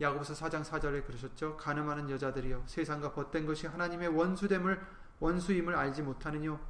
야고보서 0.00 0.34
4장 0.34 0.62
4절에 0.62 1.06
그러셨죠. 1.06 1.56
가늠하는 1.56 2.10
여자들이여 2.10 2.64
세상과 2.66 3.12
벗된 3.12 3.46
것이 3.46 3.66
하나님의 3.66 4.08
원수됨을 4.08 4.80
원수임을 5.20 5.74
알지 5.74 6.02
못하느뇨. 6.02 6.60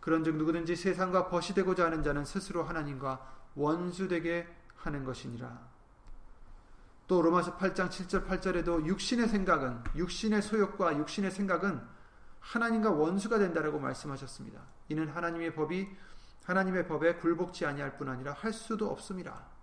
그런즉 0.00 0.36
누구든지 0.36 0.76
세상과 0.76 1.28
벗이 1.28 1.54
되고자 1.54 1.86
하는 1.86 2.02
자는 2.02 2.24
스스로 2.24 2.62
하나님과 2.62 3.34
원수되게 3.56 4.46
하는 4.76 5.04
것이니라. 5.04 5.76
또 7.08 7.22
로마서 7.22 7.56
8장 7.56 7.88
7절 7.88 8.26
8절에도 8.26 8.86
육신의 8.86 9.28
생각은 9.28 9.82
육신의 9.96 10.42
소욕과 10.42 10.96
육신의 10.98 11.30
생각은 11.30 11.80
하나님과 12.40 12.90
원수가 12.90 13.38
된다라고 13.38 13.80
말씀하셨습니다. 13.80 14.60
이는 14.88 15.08
하나님의 15.08 15.54
법이 15.54 15.88
하나님의 16.44 16.86
법에 16.86 17.16
굴복지 17.16 17.66
아니할 17.66 17.98
뿐 17.98 18.08
아니라 18.08 18.32
할 18.32 18.52
수도 18.52 18.88
없습니다. 18.90 19.55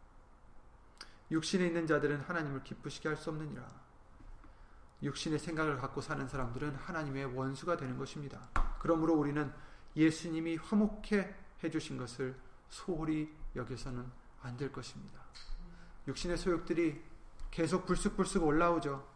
육신에 1.31 1.65
있는 1.67 1.87
자들은 1.87 2.21
하나님을 2.21 2.63
기쁘시게 2.63 3.09
할 3.09 3.17
수 3.17 3.29
없느니라. 3.29 3.63
육신의 5.01 5.39
생각을 5.39 5.77
갖고 5.77 5.99
사는 6.01 6.25
사람들은 6.27 6.75
하나님의 6.75 7.25
원수가 7.35 7.77
되는 7.77 7.97
것입니다. 7.97 8.49
그러므로 8.79 9.15
우리는 9.15 9.51
예수님이 9.95 10.55
화목해 10.57 11.35
해주신 11.63 11.97
것을 11.97 12.35
소홀히 12.69 13.33
여기서는 13.55 14.05
안 14.41 14.57
될 14.57 14.71
것입니다. 14.71 15.21
육신의 16.07 16.37
소욕들이 16.37 17.01
계속 17.51 17.85
불쑥불쑥 17.85 18.43
올라오죠. 18.43 19.07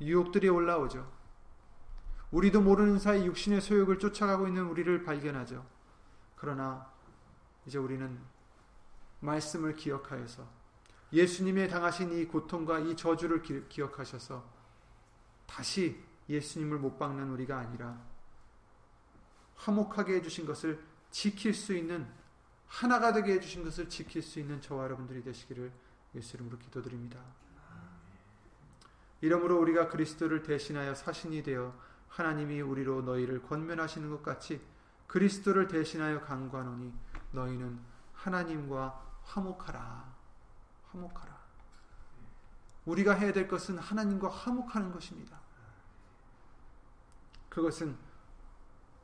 유혹들이 0.00 0.48
올라오죠. 0.48 1.10
우리도 2.30 2.60
모르는 2.60 2.98
사이 2.98 3.26
육신의 3.26 3.60
소욕을 3.60 3.98
쫓아가고 3.98 4.46
있는 4.46 4.66
우리를 4.66 5.02
발견하죠. 5.04 5.66
그러나 6.36 6.90
이제 7.66 7.78
우리는 7.78 8.20
말씀을 9.20 9.74
기억하여서 9.74 10.48
예수님의 11.12 11.68
당하신 11.68 12.12
이 12.12 12.26
고통과 12.26 12.78
이 12.78 12.96
저주를 12.96 13.42
기, 13.42 13.82
억하셔서 13.82 14.44
다시 15.46 16.02
예수님을 16.28 16.78
못 16.78 16.98
박는 16.98 17.30
우리가 17.30 17.58
아니라 17.58 18.00
화목하게 19.56 20.14
해주신 20.16 20.46
것을 20.46 20.82
지킬 21.10 21.52
수 21.52 21.74
있는 21.74 22.06
하나가 22.66 23.12
되게 23.12 23.34
해주신 23.34 23.64
것을 23.64 23.88
지킬 23.88 24.22
수 24.22 24.40
있는 24.40 24.60
저와 24.60 24.84
여러분들이 24.84 25.22
되시기를 25.22 25.70
예수 26.14 26.36
이름으로 26.36 26.58
기도드립니다. 26.58 27.20
이러므로 29.20 29.60
우리가 29.60 29.88
그리스도를 29.88 30.42
대신하여 30.42 30.94
사신이 30.94 31.42
되어 31.42 31.74
하나님이 32.08 32.60
우리로 32.60 33.02
너희를 33.02 33.42
권면하시는 33.42 34.10
것 34.10 34.22
같이 34.22 34.60
그리스도를 35.06 35.68
대신하여 35.68 36.22
강구하노니 36.22 36.92
너희는 37.32 37.78
하나님과 38.14 39.20
화목하라. 39.24 40.11
화목하라. 40.92 41.40
우리가 42.84 43.14
해야 43.14 43.32
될 43.32 43.48
것은 43.48 43.78
하나님과 43.78 44.28
화목하는 44.28 44.92
것입니다. 44.92 45.40
그것은 47.48 47.96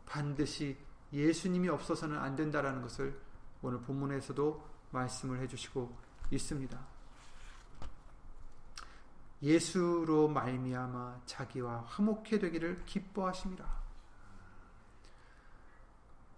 반드시 0.06 0.76
예수님이 1.12 1.68
없어서는 1.68 2.18
안 2.18 2.36
된다라는 2.36 2.82
것을 2.82 3.20
오늘 3.62 3.80
본문에서도 3.80 4.68
말씀을 4.90 5.40
해주시고 5.40 5.96
있습니다. 6.30 6.78
예수로 9.42 10.28
말미암아 10.28 11.22
자기와 11.26 11.82
화목해 11.82 12.38
되기를 12.38 12.84
기뻐하심이라. 12.86 13.78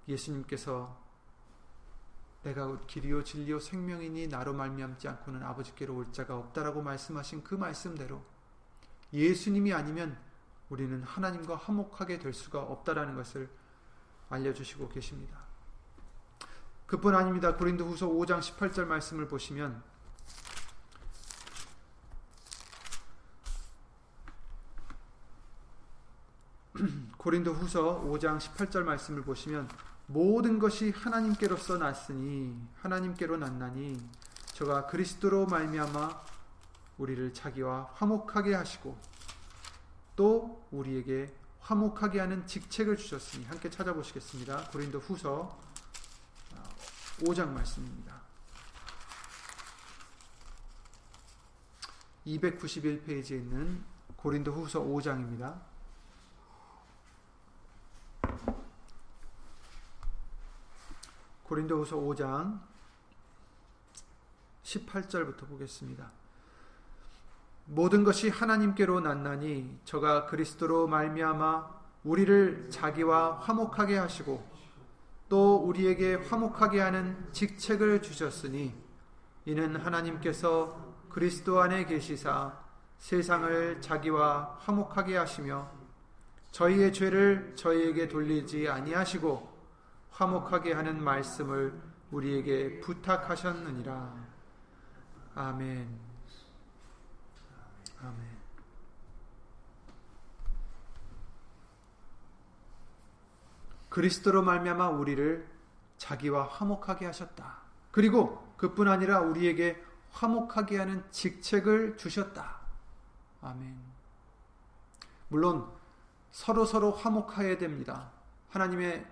예수님께서 0.09 1.10
내가 2.43 2.79
길이요 2.87 3.23
진리요 3.25 3.61
생명이니 3.61 4.29
나로 4.29 4.55
말미암지 4.55 5.09
않고는 5.09 5.43
아버지께로 5.43 5.95
올 5.95 6.13
자가 6.13 6.37
없다라고 6.37 6.83
말씀하신 6.83 7.45
그 7.45 7.55
말씀대로 7.55 8.23
예수님이 9.13 9.75
아니면 9.75 10.17
우리는 10.71 11.03
하나님과 11.03 11.57
화목하게 11.57 12.19
될 12.19 12.33
수가 12.33 12.61
없다라는 12.63 13.15
것을 13.17 13.51
알려주시고 14.31 14.89
계십니다. 14.89 15.39
그뿐 16.87 17.15
아닙니다. 17.15 17.57
고린도후서 17.57 18.09
5장 18.09 18.41
18절 18.41 18.87
말씀을 18.87 19.29
보시면 19.29 19.83
고린도후서 27.17 28.03
5장 28.05 28.39
18절 28.39 28.83
말씀을 28.85 29.23
보시면 29.23 29.69
모든 30.13 30.59
것이 30.59 30.91
하나님께로서 30.91 31.79
났으니 31.79 32.61
하나님께로 32.81 33.37
났나니 33.37 33.97
저가 34.55 34.89
그리스도로 34.89 35.47
말미암아 35.47 36.21
우리를 36.99 37.33
자기와 37.33 37.91
화목하게 37.95 38.55
하시고 38.55 38.99
또 40.17 40.67
우리에게 40.73 41.33
화목하게 41.61 42.19
하는 42.19 42.45
직책을 42.45 42.97
주셨으니 42.97 43.45
함께 43.45 43.71
찾아보시겠습니다. 43.71 44.71
고린도 44.71 44.99
후서 44.99 45.57
5장 47.21 47.51
말씀입니다. 47.51 48.21
291페이지에 52.27 53.39
있는 53.39 53.85
고린도 54.17 54.51
후서 54.51 54.81
5장입니다. 54.81 55.70
고린도후서 61.51 61.97
5장 61.97 62.61
18절부터 64.63 65.49
보겠습니다. 65.49 66.13
모든 67.65 68.05
것이 68.05 68.29
하나님께로 68.29 69.01
났나니 69.01 69.81
저가 69.85 70.27
그리스도로 70.27 70.87
말미암아 70.87 71.81
우리를 72.05 72.71
자기와 72.71 73.41
화목하게 73.41 73.99
하시고 73.99 74.49
또 75.29 75.57
우리에게 75.57 76.15
화목하게 76.15 76.81
하는 76.81 77.33
직책을 77.33 78.01
주셨으니 78.01 78.73
이는 79.45 79.75
하나님께서 79.75 80.95
그리스도 81.09 81.61
안에 81.61 81.85
계시사 81.85 82.57
세상을 82.99 83.81
자기와 83.81 84.59
화목하게 84.61 85.17
하시며 85.17 85.69
저희의 86.53 86.93
죄를 86.93 87.55
저희에게 87.57 88.07
돌리지 88.07 88.69
아니하시고 88.69 89.50
화목하게 90.11 90.73
하는 90.73 91.03
말씀을 91.03 91.81
우리에게 92.11 92.81
부탁하셨느니라. 92.81 94.15
아멘. 95.35 95.99
아멘. 98.03 98.41
그리스도로 103.89 104.43
말미암아 104.43 104.89
우리를 104.91 105.47
자기와 105.99 106.47
화목하게 106.47 107.07
하셨다. 107.07 107.59
그리고 107.91 108.55
그뿐 108.57 108.89
아니라 108.89 109.21
우리에게 109.21 109.83
화목하게 110.13 110.79
하는 110.79 111.05
직책을 111.11 111.97
주셨다. 111.97 112.61
아멘. 113.43 113.77
물론 115.29 115.71
서로 116.31 116.65
서로 116.65 116.93
화목해야 116.93 117.59
됩니다. 117.59 118.11
하나님의 118.51 119.07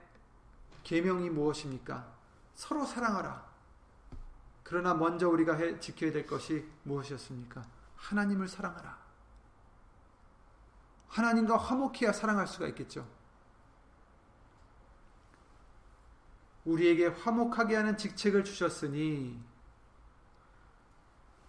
계명이 0.88 1.28
무엇입니까? 1.28 2.10
서로 2.54 2.86
사랑하라. 2.86 3.46
그러나 4.62 4.94
먼저 4.94 5.28
우리가 5.28 5.54
해, 5.54 5.78
지켜야 5.78 6.10
될 6.10 6.26
것이 6.26 6.66
무엇이었습니까? 6.84 7.62
하나님을 7.96 8.48
사랑하라. 8.48 8.96
하나님과 11.08 11.58
화목해야 11.58 12.14
사랑할 12.14 12.46
수가 12.46 12.68
있겠죠. 12.68 13.06
우리에게 16.64 17.08
화목하게 17.08 17.76
하는 17.76 17.98
직책을 17.98 18.44
주셨으니 18.44 19.38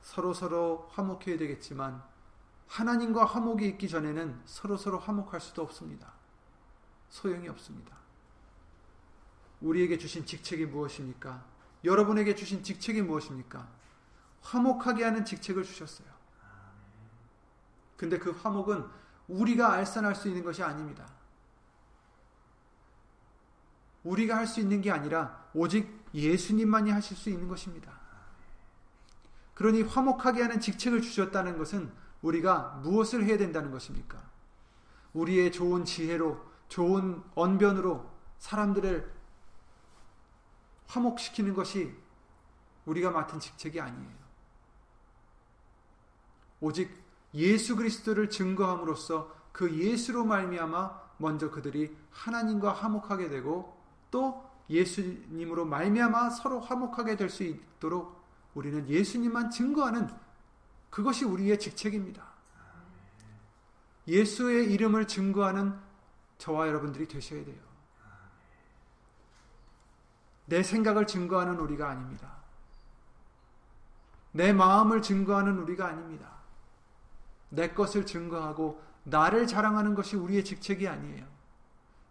서로 0.02 0.34
서로 0.34 0.90
화목해야 0.92 1.38
되겠지만 1.38 2.04
하나님과 2.68 3.24
화목이 3.24 3.66
있기 3.70 3.88
전에는 3.88 4.42
서로 4.44 4.76
서로 4.76 5.00
화목할 5.00 5.40
수도 5.40 5.62
없습니다. 5.62 6.12
소용이 7.08 7.48
없습니다. 7.48 7.99
우리에게 9.62 9.98
주신 9.98 10.26
직책이 10.26 10.66
무엇입니까? 10.68 11.44
여러분에게 11.84 12.36
주신 12.36 12.64
직책이 12.64 13.02
무엇입니까? 13.02 13.68
화목하게 14.42 15.04
하는 15.04 15.26
직책을 15.26 15.64
주셨어요. 15.64 16.08
근데 17.98 18.18
그 18.18 18.32
화목은 18.32 18.86
우리가 19.28 19.74
알선할 19.74 20.16
수 20.16 20.28
있는 20.28 20.44
것이 20.44 20.64
아닙니다. 20.64 21.08
우리가 24.04 24.38
할 24.38 24.48
수 24.48 24.62
있는 24.62 24.82
게 24.82 24.92
아니라 24.92 25.46
오직 25.54 26.00
예수님만이 26.14 26.92
하실 26.92 27.18
수 27.18 27.30
있는 27.30 27.48
것입니다. 27.48 28.00
그러니 29.54 29.82
화목하게 29.82 30.42
하는 30.42 30.60
직책을 30.60 31.02
주셨다는 31.02 31.58
것은 31.58 31.92
우리가 32.22 32.80
무엇을 32.82 33.26
해야 33.26 33.38
된다는 33.38 33.72
것입니까? 33.72 34.18
우리의 35.14 35.52
좋은 35.52 35.84
지혜로, 35.86 36.40
좋은 36.70 37.22
언변으로 37.36 38.10
사람들을 38.40 39.19
화목시키는 40.90 41.54
것이 41.54 41.96
우리가 42.86 43.12
맡은 43.12 43.40
직책이 43.40 43.80
아니에요. 43.80 44.20
오직 46.62 46.92
예수 47.34 47.76
그리스도를 47.76 48.30
증거함으로써 48.30 49.34
그 49.52 49.74
예수로 49.78 50.26
말미암아 50.26 51.10
먼저 51.18 51.50
그들이 51.52 51.96
하나님과 52.12 52.74
화목하게 52.74 53.30
되고 53.30 53.78
또 54.10 54.50
예수님으로 54.70 55.66
말미암아 55.66 56.32
서로 56.32 56.60
화목하게 56.60 57.16
될 57.16 57.30
수 57.30 57.44
있도록 57.44 58.20
우리는 58.56 58.88
예수님만 58.90 59.52
증거하는 59.52 60.10
그것이 60.90 61.24
우리의 61.26 61.60
직책입니다. 61.60 62.28
예수의 64.08 64.74
이름을 64.74 65.08
증거하는 65.08 65.78
저와 66.40 66.68
여러분들이 66.68 67.08
되셔야 67.08 67.46
돼요. 67.46 67.70
내 70.50 70.64
생각을 70.64 71.06
증거하는 71.06 71.60
우리가 71.60 71.88
아닙니다. 71.88 72.40
내 74.32 74.52
마음을 74.52 75.02
증거하는 75.02 75.60
우리가 75.60 75.88
아닙니다. 75.88 76.28
내 77.50 77.70
것을 77.70 78.06
증거하고 78.06 78.82
나를 79.04 79.48
자랑하는 79.48 79.96
것이 79.96 80.16
우리의 80.16 80.44
직책이 80.44 80.88
아니에요. 80.88 81.26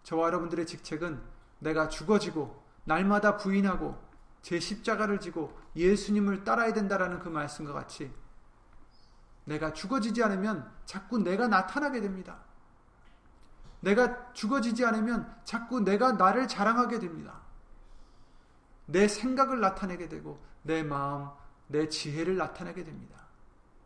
저와 0.05 0.29
여러분들의 0.29 0.67
직책은 0.67 1.21
내가 1.59 1.89
죽어지고 1.89 2.63
날마다 2.85 3.37
부인하고 3.37 4.01
제 4.41 4.61
십자가를 4.61 5.21
지고 5.21 5.59
예수님을 5.75 6.45
따라야 6.45 6.73
된다라는 6.73 7.19
그 7.19 7.29
말씀과 7.29 7.73
같이 7.73 8.13
내가 9.45 9.73
죽어지지 9.73 10.23
않으면 10.23 10.71
자꾸 10.85 11.19
내가 11.19 11.49
나타나게 11.49 12.01
됩니다. 12.01 12.39
내가 13.81 14.33
죽어지지 14.33 14.85
않으면 14.85 15.37
자꾸 15.45 15.81
내가 15.81 16.13
나를 16.13 16.47
자랑하게 16.47 17.01
됩니다. 17.01 17.48
내 18.89 19.07
생각을 19.07 19.61
나타내게 19.61 20.09
되고 20.09 20.43
내 20.63 20.83
마음, 20.83 21.29
내 21.67 21.89
지혜를 21.89 22.37
나타내게 22.37 22.85
됩니다. 22.85 23.27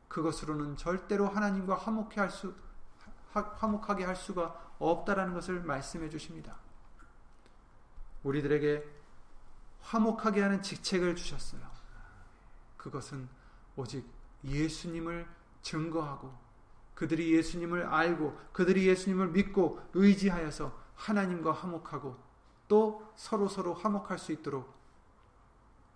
그것으로는 0.07 0.77
절대로 0.77 1.27
하나님과 1.29 1.75
화목해 1.75 2.21
할 2.21 2.31
수, 2.31 2.55
화목하게 3.33 4.05
할 4.05 4.15
수가 4.15 4.75
없다라는 4.79 5.35
것을 5.35 5.61
말씀해 5.63 6.09
주십니다. 6.09 6.57
우리들에게 8.23 8.85
화목하게 9.81 10.43
하는 10.43 10.63
직책을 10.63 11.17
주셨어요. 11.17 11.61
그것은 12.77 13.29
오직 13.75 14.07
예수님을 14.45 15.27
증거하고 15.63 16.33
그들이 16.95 17.35
예수님을 17.35 17.87
알고 17.87 18.39
그들이 18.53 18.87
예수님을 18.87 19.29
믿고 19.29 19.81
의지하여서 19.95 20.81
하나님과 20.95 21.53
화목하고 21.53 22.17
또 22.69 23.13
서로 23.17 23.49
서로 23.49 23.75
화목할 23.75 24.19
수 24.19 24.31
있도록 24.31 24.82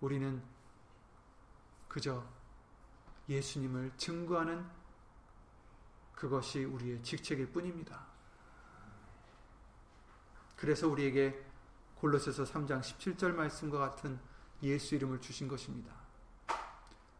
우리는 0.01 0.41
그저 1.87 2.23
예수님을 3.29 3.91
증거하는 3.97 4.65
그것이 6.13 6.63
우리의 6.63 7.03
직책일 7.03 7.51
뿐입니다. 7.51 8.05
그래서 10.55 10.87
우리에게 10.87 11.45
골로새서 11.95 12.43
3장 12.43 12.81
17절 12.81 13.33
말씀과 13.33 13.79
같은 13.79 14.19
예수 14.63 14.95
이름을 14.95 15.21
주신 15.21 15.47
것입니다. 15.47 15.93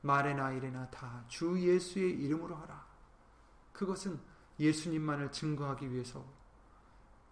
말에나 0.01 0.51
이래나 0.51 0.89
다 0.89 1.23
주 1.27 1.59
예수의 1.59 2.11
이름으로 2.11 2.55
하라. 2.55 2.85
그것은 3.73 4.19
예수님만을 4.59 5.31
증거하기 5.31 5.91
위해서 5.91 6.25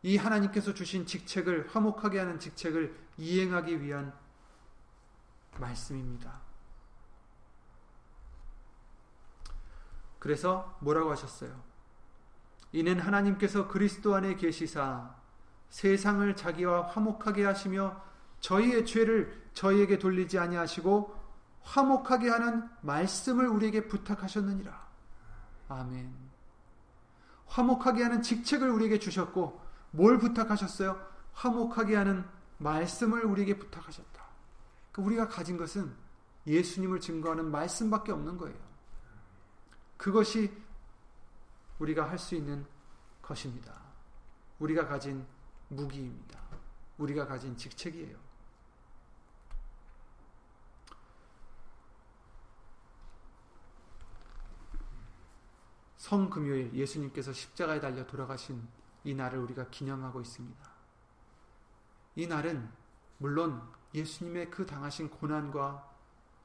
이 0.03 0.17
하나님께서 0.17 0.73
주신 0.73 1.05
직책을 1.07 1.69
화목하게 1.73 2.19
하는 2.19 2.39
직책을 2.39 2.95
이행하기 3.17 3.81
위한 3.81 4.13
말씀입니다. 5.59 6.41
그래서 10.19 10.75
뭐라고 10.79 11.11
하셨어요? 11.11 11.63
이는 12.71 12.99
하나님께서 12.99 13.67
그리스도 13.67 14.15
안에 14.15 14.35
계시사 14.35 15.15
세상을 15.69 16.35
자기와 16.35 16.87
화목하게 16.87 17.45
하시며 17.45 18.01
저희의 18.39 18.85
죄를 18.85 19.49
저희에게 19.53 19.99
돌리지 19.99 20.39
아니하시고 20.39 21.15
화목하게 21.61 22.29
하는 22.29 22.69
말씀을 22.81 23.47
우리에게 23.47 23.87
부탁하셨느니라. 23.87 24.85
아멘. 25.69 26.13
화목하게 27.47 28.03
하는 28.03 28.21
직책을 28.21 28.69
우리에게 28.69 28.99
주셨고 28.99 29.61
뭘 29.91 30.17
부탁하셨어요? 30.17 30.99
화목하게 31.33 31.95
하는 31.95 32.25
말씀을 32.57 33.25
우리에게 33.25 33.57
부탁하셨다. 33.57 34.24
그 34.95 35.01
우리가 35.01 35.27
가진 35.27 35.57
것은 35.57 35.93
예수님을 36.47 37.01
증거하는 37.01 37.51
말씀밖에 37.51 38.13
없는 38.13 38.37
거예요. 38.37 38.57
그것이 39.97 40.49
우리가 41.79 42.09
할 42.09 42.17
수 42.17 42.33
있는 42.33 42.65
것입니다. 43.21 43.77
우리가 44.57 44.87
가진 44.87 45.27
무기입니다. 45.67 46.39
우리가 46.97 47.27
가진 47.27 47.57
직책이에요. 47.57 48.17
성금요일 55.97 56.73
예수님께서 56.73 57.33
십자가에 57.33 57.81
달려 57.81 58.07
돌아가신 58.07 58.65
이 59.03 59.13
날을 59.13 59.39
우리가 59.39 59.69
기념하고 59.71 60.21
있습니다. 60.21 60.71
이 62.15 62.27
날은 62.27 62.71
물론 63.17 63.61
예수님의 63.95 64.51
그 64.51 64.65
당하신 64.65 65.09
고난과 65.09 65.89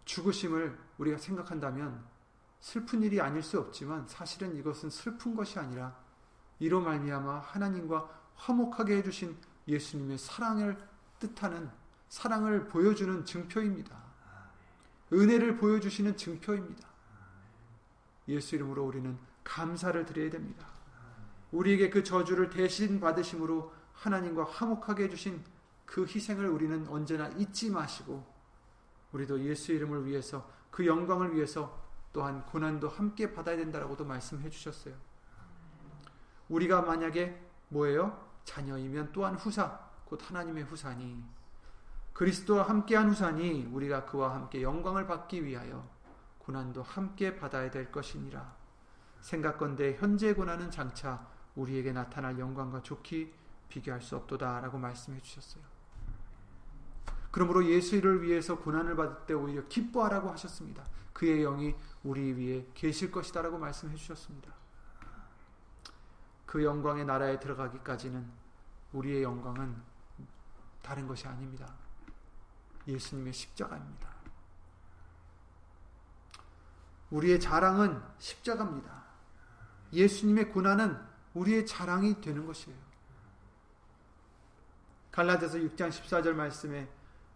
죽으심을 0.05 0.79
우리가 0.99 1.19
생각한다면 1.19 2.03
슬픈 2.61 3.03
일이 3.03 3.21
아닐 3.21 3.43
수 3.43 3.59
없지만 3.59 4.07
사실은 4.07 4.57
이것은 4.57 4.91
슬픈 4.91 5.35
것이 5.35 5.59
아니라 5.59 5.97
이로 6.59 6.81
말미암아 6.81 7.41
하나님과 7.41 8.09
화목하게 8.37 8.99
해주신 8.99 9.37
예수님의 9.67 10.19
사랑을 10.19 10.79
뜻하는 11.19 11.71
사랑을 12.09 12.67
보여주는 12.69 13.25
증표입니다. 13.25 13.97
은혜를 15.13 15.57
보여주시는 15.57 16.17
증표입니다. 16.17 16.89
예수 18.29 18.55
이름으로 18.55 18.85
우리는 18.85 19.19
감사를 19.43 20.05
드려야 20.07 20.31
됩니다. 20.31 20.67
우리에게 21.53 21.91
그 21.91 22.05
저주를 22.05 22.51
대신 22.51 23.01
받으심으로 23.01 23.73
하나님과 23.95 24.45
화목하게 24.45 25.05
해주신 25.05 25.43
그 25.91 26.03
희생을 26.03 26.49
우리는 26.49 26.87
언제나 26.87 27.27
잊지 27.31 27.69
마시고 27.69 28.25
우리도 29.11 29.41
예수 29.41 29.73
이름을 29.73 30.07
위해서 30.07 30.49
그 30.71 30.87
영광을 30.87 31.35
위해서 31.35 31.83
또한 32.13 32.47
고난도 32.47 32.89
함께 32.89 33.35
받아야 33.35 33.57
된다라고도 33.57 34.05
말씀해 34.05 34.51
주셨어요. 34.51 34.95
우리가 36.49 36.83
만약에 36.83 37.45
뭐예요? 37.71 38.25
자녀이면 38.45 39.11
또한 39.13 39.35
후사, 39.35 39.81
곧 40.05 40.21
하나님의 40.23 40.63
후사니 40.63 41.25
그리스도와 42.13 42.69
함께한 42.69 43.11
후사니 43.11 43.71
우리가 43.73 44.05
그와 44.05 44.33
함께 44.33 44.63
영광을 44.63 45.09
받기 45.09 45.45
위하여 45.45 45.89
고난도 46.39 46.85
함께 46.85 47.37
받아야 47.37 47.69
될 47.69 47.91
것이니라. 47.91 48.55
생각건대 49.23 49.97
현재 49.99 50.35
고난은 50.35 50.71
장차 50.71 51.27
우리에게 51.57 51.93
나타날 51.93 52.39
영광과 52.39 52.81
좋기 52.81 53.35
비교할 53.69 54.01
수 54.01 54.15
없도다라고 54.15 54.79
말씀해 54.79 55.21
주셨어요. 55.21 55.70
그러므로 57.31 57.65
예수를 57.65 58.23
위해서 58.23 58.59
고난을 58.59 58.97
받을 58.97 59.27
때 59.27 59.35
오히려 59.35 59.67
기뻐하라고 59.69 60.31
하셨습니다. 60.31 60.85
그의 61.13 61.43
영이 61.43 61.75
우리 62.03 62.33
위에 62.33 62.67
계실 62.75 63.11
것이다라고 63.11 63.59
말씀해 63.59 63.95
주셨습니다. 63.95 64.53
그 66.47 66.65
영광의 66.65 67.05
나라에 67.05 67.39
들어가기까지는 67.39 68.29
우리의 68.93 69.23
영광은 69.23 69.77
다른 70.83 71.07
것이 71.07 71.29
아닙니다. 71.29 71.73
예수님의 72.89 73.33
십자가입니다. 73.33 74.11
우리의 77.11 77.39
자랑은 77.39 78.03
십자가입니다. 78.19 79.05
예수님의 79.93 80.51
고난은 80.51 80.99
우리의 81.35 81.67
자랑이 81.67 82.21
되는 82.21 82.47
것이에요. 82.47 82.79
갈라디아서 85.13 85.59
6장 85.59 85.89
14절 85.89 86.33
말씀에 86.33 86.89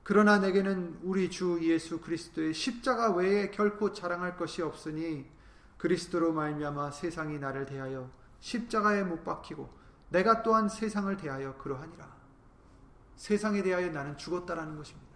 그러나 0.04 0.38
내게는 0.38 1.00
우리 1.02 1.30
주 1.30 1.58
예수 1.62 2.00
그리스도의 2.00 2.52
십자가 2.52 3.10
외에 3.10 3.50
결코 3.50 3.92
자랑할 3.92 4.36
것이 4.36 4.60
없으니 4.60 5.26
그리스도로 5.78 6.32
말미암아 6.34 6.90
세상이 6.90 7.38
나를 7.38 7.64
대하여 7.64 8.10
십자가에 8.40 9.02
못 9.02 9.24
박히고 9.24 9.68
내가 10.10 10.42
또한 10.42 10.68
세상을 10.68 11.16
대하여 11.16 11.56
그러하니라. 11.56 12.14
세상에 13.16 13.62
대하여 13.62 13.90
나는 13.90 14.18
죽었다라는 14.18 14.76
것입니다. 14.76 15.14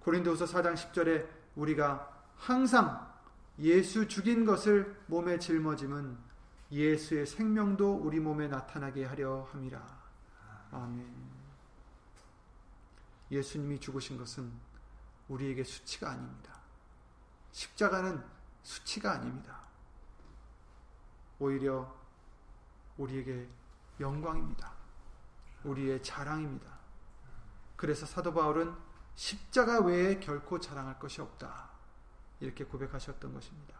고린도후서 0.00 0.46
4장 0.46 0.74
10절에 0.74 1.26
우리가 1.54 2.24
항상 2.36 3.14
예수 3.60 4.08
죽인 4.08 4.44
것을 4.44 4.96
몸에 5.06 5.38
짊어짐은 5.38 6.18
예수의 6.72 7.26
생명도 7.26 7.94
우리 7.94 8.18
몸에 8.18 8.48
나타나게 8.48 9.04
하려 9.04 9.48
함이라. 9.52 10.02
아멘. 10.72 11.33
예수님이 13.30 13.80
죽으신 13.80 14.18
것은 14.18 14.52
우리에게 15.28 15.64
수치가 15.64 16.10
아닙니다. 16.10 16.60
십자가는 17.52 18.22
수치가 18.62 19.12
아닙니다. 19.12 19.60
오히려 21.38 21.94
우리에게 22.96 23.48
영광입니다. 24.00 24.72
우리의 25.64 26.02
자랑입니다. 26.02 26.78
그래서 27.76 28.06
사도 28.06 28.32
바울은 28.32 28.74
십자가 29.14 29.80
외에 29.80 30.18
결코 30.20 30.58
자랑할 30.58 30.98
것이 30.98 31.20
없다. 31.20 31.70
이렇게 32.40 32.64
고백하셨던 32.64 33.32
것입니다. 33.32 33.74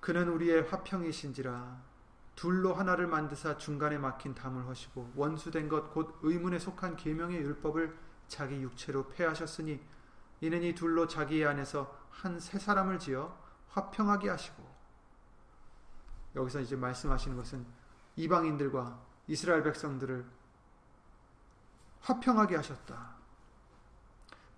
그는 0.00 0.28
우리의 0.28 0.62
화평이신지라 0.68 1.89
둘로 2.40 2.72
하나를 2.72 3.06
만드사 3.06 3.58
중간에 3.58 3.98
막힌 3.98 4.34
담을 4.34 4.64
허시고 4.64 5.12
원수된 5.14 5.68
것 5.68 5.90
곧 5.90 6.18
의문에 6.22 6.58
속한 6.58 6.96
계명의 6.96 7.36
율법을 7.36 7.94
자기 8.28 8.62
육체로 8.62 9.08
폐하셨으니 9.08 9.78
이는 10.40 10.62
이 10.62 10.74
둘로 10.74 11.06
자기 11.06 11.44
안에서 11.44 11.94
한 12.10 12.40
세 12.40 12.58
사람을 12.58 12.98
지어 12.98 13.36
화평하게 13.68 14.30
하시고 14.30 14.62
여기서 16.34 16.60
이제 16.60 16.76
말씀하시는 16.76 17.36
것은 17.36 17.66
이방인들과 18.16 18.98
이스라엘 19.26 19.62
백성들을 19.62 20.24
화평하게 22.00 22.56
하셨다. 22.56 23.16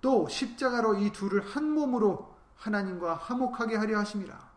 또 0.01 0.29
십자가로 0.29 0.99
이 0.99 1.11
둘을 1.11 1.41
한 1.41 1.69
몸으로 1.69 2.37
하나님과 2.55 3.15
화목하게 3.17 3.75
하려 3.75 3.99
하심이라. 3.99 4.52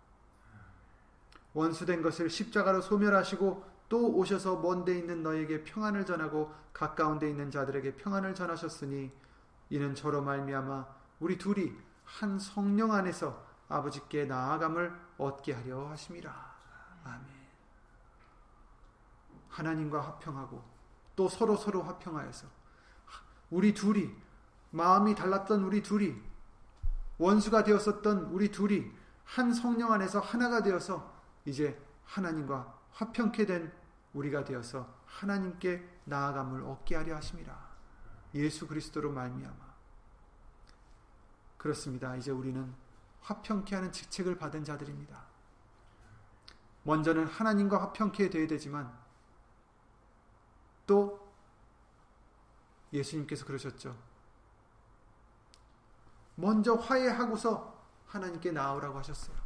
원수된 1.56 2.04
것을 2.04 2.30
십자가로 2.30 2.82
소멸하시고 2.82 3.64
또 3.88 4.14
오셔서 4.14 4.58
먼데 4.58 4.98
있는 4.98 5.24
너에게 5.24 5.64
평안을 5.64 6.06
전하고 6.06 6.54
가까운 6.74 7.18
데 7.18 7.30
있는 7.30 7.50
자들에게 7.50 7.96
평안을 7.96 8.36
전하셨으니 8.36 9.12
이는 9.70 9.96
저로 9.96 10.22
말미암아 10.22 10.86
우리 11.22 11.38
둘이 11.38 11.74
한 12.04 12.38
성령 12.38 12.92
안에서 12.92 13.44
아버지께 13.70 14.26
나아감을 14.26 14.94
얻게 15.18 15.54
하려 15.54 15.88
하심이라. 15.88 16.56
아멘. 17.06 17.26
하나님과 19.50 20.02
화평하고 20.02 20.62
또 21.16 21.30
서로 21.30 21.56
서로 21.56 21.82
화평하여서 21.84 22.48
우리 23.50 23.74
둘이 23.74 24.12
마음이 24.72 25.16
달랐던 25.16 25.64
우리 25.64 25.82
둘이 25.82 26.14
원수가 27.18 27.64
되었었던 27.64 28.26
우리 28.26 28.52
둘이 28.52 28.92
한 29.24 29.54
성령 29.54 29.94
안에서 29.94 30.20
하나가 30.20 30.62
되어서 30.62 31.15
이제 31.46 31.80
하나님과 32.06 32.80
화평케 32.92 33.46
된 33.46 33.72
우리가 34.14 34.44
되어서 34.44 34.94
하나님께 35.06 35.88
나아감을 36.06 36.64
얻게 36.64 36.96
하려 36.96 37.16
하심이라. 37.16 37.76
예수 38.36 38.68
그리스도로 38.68 39.12
말미암아. 39.12 39.76
그렇습니다. 41.58 42.16
이제 42.16 42.32
우리는 42.32 42.74
화평케 43.22 43.76
하는 43.76 43.92
직책을 43.92 44.38
받은 44.38 44.64
자들입니다. 44.64 45.26
먼저는 46.84 47.26
하나님과 47.26 47.82
화평케 47.82 48.30
되어야 48.30 48.48
되지만 48.48 48.96
또 50.86 51.34
예수님께서 52.94 53.46
그러셨죠. 53.46 53.98
먼저 56.36 56.76
화해하고서 56.76 57.84
하나님께 58.08 58.52
나오라고 58.52 59.00
하셨어요. 59.00 59.45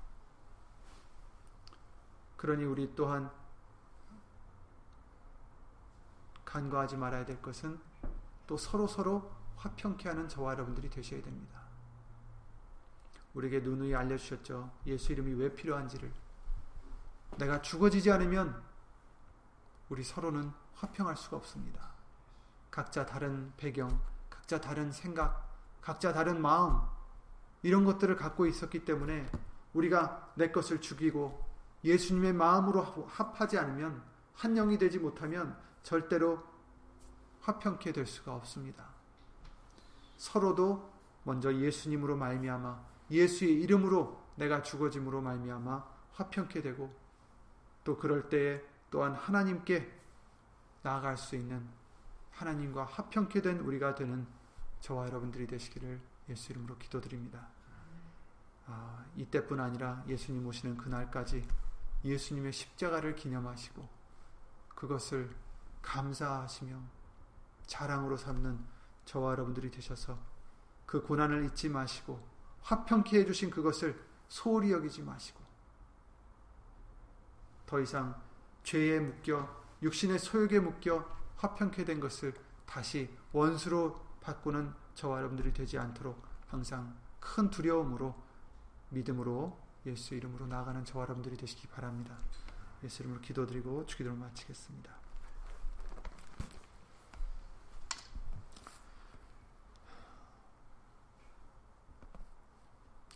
그러니 2.40 2.64
우리 2.64 2.96
또한 2.96 3.30
간과하지 6.46 6.96
말아야 6.96 7.26
될 7.26 7.42
것은 7.42 7.78
또 8.48 8.56
서로 8.56 8.88
서로 8.88 9.30
화평케 9.58 10.08
하는 10.08 10.30
저와 10.30 10.54
여러분들이 10.54 10.90
되셔야 10.90 11.22
됩니다. 11.22 11.60
우리에게 13.34 13.60
누누이 13.60 13.94
알려주셨죠. 13.94 14.72
예수 14.86 15.12
이름이 15.12 15.34
왜 15.34 15.54
필요한지를. 15.54 16.14
내가 17.38 17.62
죽어지지 17.62 18.10
않으면 18.10 18.64
우리 19.90 20.02
서로는 20.02 20.54
화평할 20.76 21.18
수가 21.18 21.36
없습니다. 21.36 21.92
각자 22.72 23.06
다른 23.06 23.52
배경, 23.58 24.02
각자 24.30 24.62
다른 24.62 24.94
생각, 24.94 25.46
각자 25.82 26.14
다른 26.14 26.42
마음, 26.42 26.80
이런 27.64 27.84
것들을 27.84 28.16
갖고 28.16 28.46
있었기 28.46 28.86
때문에 28.86 29.30
우리가 29.74 30.32
내 30.36 30.54
것을 30.54 30.80
죽이고 30.80 31.49
예수님의 31.84 32.34
마음으로 32.34 32.82
합하지 32.82 33.58
않으면 33.58 34.04
한 34.34 34.54
영이 34.54 34.78
되지 34.78 35.00
못하면 35.00 35.58
절대로 35.84 36.44
화평케 37.42 37.92
될 37.92 38.06
수가 38.06 38.36
없습니다. 38.36 38.86
서로도 40.18 40.92
먼저 41.24 41.54
예수님으로 41.54 42.18
말미암아 42.18 42.88
예수의 43.12 43.62
이름으로 43.62 44.22
내가 44.36 44.62
죽어짐으로 44.62 45.22
말미암아 45.22 45.86
화평케 46.14 46.62
되고 46.62 46.94
또 47.84 47.98
그럴 47.98 48.30
때에 48.30 48.62
또한 48.92 49.14
하나님께 49.14 50.00
나아갈 50.82 51.18
수 51.18 51.36
있는 51.36 51.68
하나님과 52.32 52.86
화평케 52.86 53.42
된 53.42 53.60
우리가 53.60 53.96
되는 53.96 54.26
저와 54.82 55.08
여러분들이 55.08 55.48
되시기를 55.48 56.00
예수 56.30 56.52
이름으로 56.52 56.78
기도드립니다. 56.78 57.48
아, 58.68 59.04
이때뿐 59.16 59.60
아니라 59.60 60.04
예수님 60.08 60.46
오시는 60.46 60.78
그날까지 60.78 61.46
예수님의 62.04 62.54
십자가를 62.54 63.16
기념하시고 63.16 63.88
그것을 64.76 65.36
감사하시며 65.82 66.80
자랑으로 67.68 68.18
삼는 68.18 68.60
저와 69.06 69.32
여러분들이 69.32 69.72
되셔서 69.72 70.18
그 70.86 71.02
고난을 71.02 71.46
잊지 71.46 71.70
마시고 71.70 72.20
화평케 72.62 73.20
해주신 73.20 73.50
그것을 73.50 74.00
소홀히 74.28 74.72
여기지 74.72 75.02
마시고 75.02 75.40
더 77.66 77.80
이상 77.80 78.20
죄에 78.64 79.00
묶여 79.00 79.64
육신의 79.82 80.20
소욕에 80.20 80.60
묶여 80.60 81.06
화평케 81.38 81.86
된 81.86 82.00
것을 82.00 82.34
다시 82.66 83.10
원수로 83.32 84.00
바꾸는 84.22 84.74
저와 84.96 85.20
여러분들이 85.20 85.54
되지 85.54 85.78
않도록 85.78 86.22
항상 86.48 86.98
큰 87.20 87.50
두려움으로 87.50 88.16
믿음으로 88.90 89.58
예수 89.90 90.14
이름으로 90.16 90.48
나아가는 90.48 90.86
저와 90.86 91.04
여러분들이 91.06 91.36
되시기 91.36 91.68
바랍니다. 91.68 92.18
예수 92.84 93.02
이름으로 93.02 93.22
기도드리고 93.22 93.86
주기도를 93.86 94.18
마치겠습니다. 94.18 94.94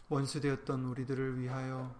원수되었던 0.09 0.85
우리들을 0.85 1.39
위하여 1.39 1.95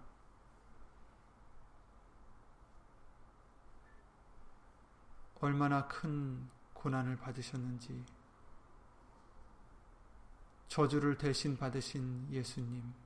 얼마나 5.40 5.86
큰 5.88 6.48
고난을 6.74 7.16
받으셨는지 7.16 8.04
저주를 10.68 11.18
대신 11.18 11.56
받으신 11.56 12.28
예수님 12.30 13.03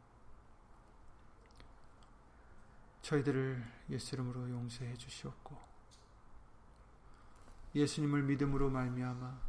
저희들을 3.09 3.65
예수 3.89 4.15
이름으로 4.15 4.51
용서해 4.51 4.95
주시옵고 4.99 5.59
예수님을 7.75 8.23
믿음으로 8.25 8.69
말미암아 8.69 9.41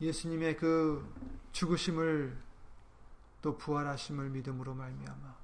예수님의 0.00 0.56
그 0.56 1.12
죽으심을 1.50 2.40
또 3.42 3.58
부활하심을 3.58 4.30
믿음으로 4.30 4.74
말미암아 4.74 5.36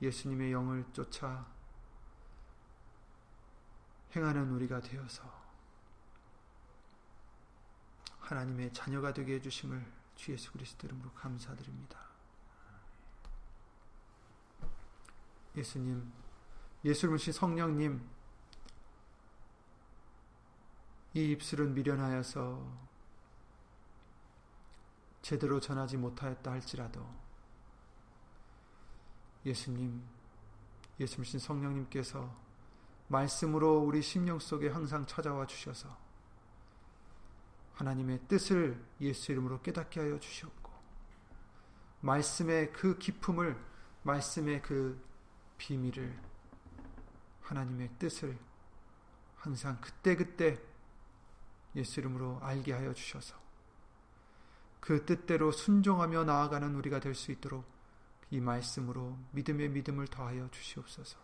예수님의 0.00 0.52
영을 0.52 0.86
쫓아 0.94 1.46
행하는 4.16 4.50
우리가 4.52 4.80
되어서 4.80 5.22
하나님의 8.20 8.72
자녀가 8.72 9.12
되게 9.12 9.34
해주심을 9.34 9.84
주 10.16 10.32
예수 10.32 10.50
그리스도 10.50 10.86
이름으로 10.86 11.12
감사드립니다. 11.12 12.11
예수님, 15.56 16.10
예수를 16.84 17.12
모신 17.12 17.32
성령님, 17.32 18.00
이 21.14 21.30
입술은 21.30 21.74
미련하여서 21.74 22.92
제대로 25.20 25.60
전하지 25.60 25.98
못하였다 25.98 26.50
할지라도 26.50 27.06
예수님, 29.44 30.02
예수님 30.98 31.38
성령님께서 31.38 32.34
말씀으로 33.08 33.80
우리 33.80 34.00
심령 34.00 34.38
속에 34.38 34.68
항상 34.68 35.04
찾아와 35.06 35.46
주셔서 35.46 35.96
하나님의 37.74 38.20
뜻을 38.28 38.82
예수 39.00 39.32
이름으로 39.32 39.60
깨닫게 39.60 40.00
하여 40.00 40.18
주시옵고 40.18 40.70
말씀의 42.00 42.72
그 42.72 42.98
기품을 42.98 43.56
말씀의 44.02 44.62
그 44.62 45.11
비밀을 45.62 46.18
하나님의 47.42 47.90
뜻을 47.96 48.36
항상 49.36 49.80
그때그때 49.80 50.60
예수 51.76 52.00
이름으로 52.00 52.40
알게 52.42 52.72
하여 52.72 52.92
주셔서 52.92 53.36
그 54.80 55.06
뜻대로 55.06 55.52
순종하며 55.52 56.24
나아가는 56.24 56.74
우리가 56.74 56.98
될 56.98 57.14
수 57.14 57.30
있도록 57.30 57.64
이 58.32 58.40
말씀으로 58.40 59.16
믿음의 59.30 59.68
믿음을 59.68 60.08
더하여 60.08 60.50
주시옵소서. 60.50 61.16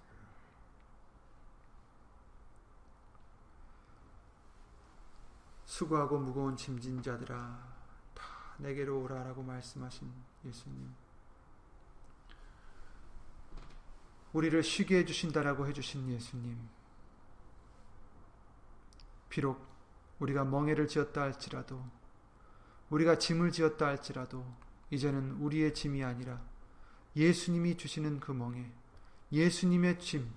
수고하고 5.65 6.19
무거운 6.21 6.57
짐진 6.57 7.03
자들아 7.03 7.35
다 8.15 8.25
내게로 8.59 9.03
오라라고 9.03 9.43
말씀하신 9.43 10.13
예수님. 10.45 11.08
우리를 14.33 14.63
쉬게 14.63 14.99
해주신다라고 14.99 15.67
해주신 15.67 16.11
예수님. 16.11 16.59
비록 19.29 19.67
우리가 20.19 20.45
멍해를 20.45 20.89
지었다 20.89 21.23
할지라도, 21.23 21.83
우리가 22.91 23.19
짐을 23.19 23.53
지었다 23.53 23.87
할지라도, 23.87 24.45
이제는 24.91 25.33
우리의 25.33 25.75
짐이 25.75 26.03
아니라 26.03 26.41
예수님이 27.15 27.77
주시는 27.77 28.21
그 28.21 28.33
멍에, 28.33 28.71
예수님의 29.33 30.01
짐, 30.01 30.33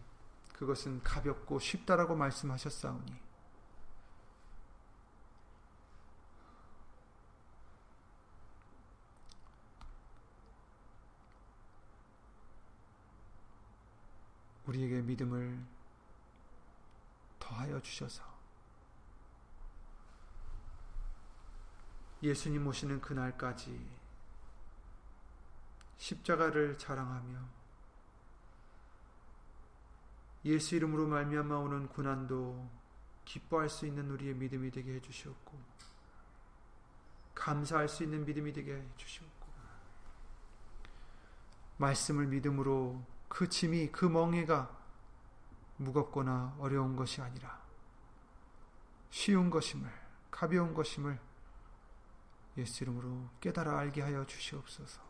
그것은 0.54 1.02
가볍고 1.04 1.60
쉽다라고 1.60 2.16
말씀하셨사오니, 2.16 3.31
우리에게 14.72 15.01
믿음을 15.01 15.59
더하여 17.39 17.82
주셔서 17.82 18.24
예수님 22.24 22.65
오시는 22.67 23.01
그날까지 23.01 23.86
십자가를 25.97 26.78
자랑하며 26.78 27.39
예수 30.45 30.76
이름으로 30.76 31.07
말미암아 31.07 31.57
오는 31.57 31.88
고난도 31.89 32.69
기뻐할 33.26 33.69
수 33.69 33.86
있는 33.86 34.09
우리의 34.09 34.36
믿음이 34.36 34.72
되게 34.72 34.95
해 34.95 35.01
주시옵고 35.01 35.59
감사할 37.36 37.89
수 37.89 38.03
있는 38.03 38.24
믿음이 38.26 38.53
되게 38.53 38.76
해 38.76 38.88
주시옵고 38.95 39.47
말씀을 41.78 42.28
믿음으로 42.28 43.03
그 43.32 43.48
짐이 43.48 43.94
그 43.94 44.04
멍해가 44.04 44.78
무겁거나 45.78 46.58
어려운 46.60 46.98
것이 46.98 47.22
아니라 47.22 47.62
쉬운 49.10 49.50
것임을 49.50 49.90
가벼운 50.30 50.74
것임을 50.74 51.18
예수 52.58 52.84
이름으로 52.84 53.30
깨달아 53.40 53.80
알게 53.80 54.02
하여 54.02 54.26
주시옵소서. 54.26 55.02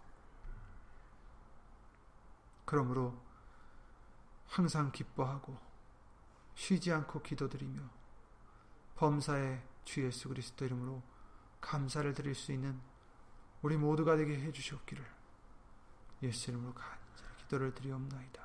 그러므로 2.63 3.19
항상 4.45 4.91
기뻐하고 4.91 5.57
쉬지 6.53 6.93
않고 6.93 7.23
기도드리며 7.23 7.81
범사의 8.97 9.65
주 9.83 10.05
예수 10.05 10.29
그리스도 10.29 10.63
이름으로 10.63 11.01
감사를 11.59 12.13
드릴 12.13 12.35
수 12.35 12.51
있는 12.51 12.79
우리 13.63 13.77
모두가 13.77 14.15
되게 14.15 14.39
해 14.39 14.51
주시옵기를 14.51 15.03
예수 16.21 16.51
이름으로 16.51 16.75
간 16.75 17.00
기도를 17.51 17.73
드리옵나이다. 17.73 18.41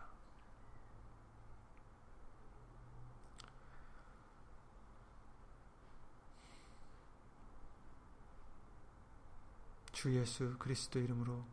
주 9.92 10.12
예수 10.14 10.57
그리스도 10.59 10.98
이름으로 10.98 11.44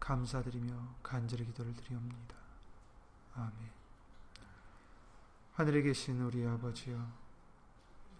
감사드리며 0.00 0.94
간절히 1.02 1.44
기도를 1.44 1.74
드리옵니다. 1.74 2.36
아멘. 3.34 3.52
하늘에 5.52 5.82
계신 5.82 6.22
우리 6.22 6.46
아버지여, 6.46 7.06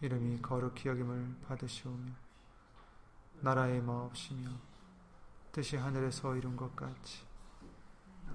이름이 0.03 0.43
거룩히 0.43 0.91
여김을 0.91 1.37
받으시오며, 1.49 2.13
나라의 3.41 3.81
마옵시며, 3.81 4.51
뜻이 5.53 5.77
하늘에서 5.77 6.37
이룬 6.37 6.55
것 6.55 6.77
같이, 6.77 7.32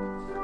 Thank 0.00 0.30
you. 0.30 0.39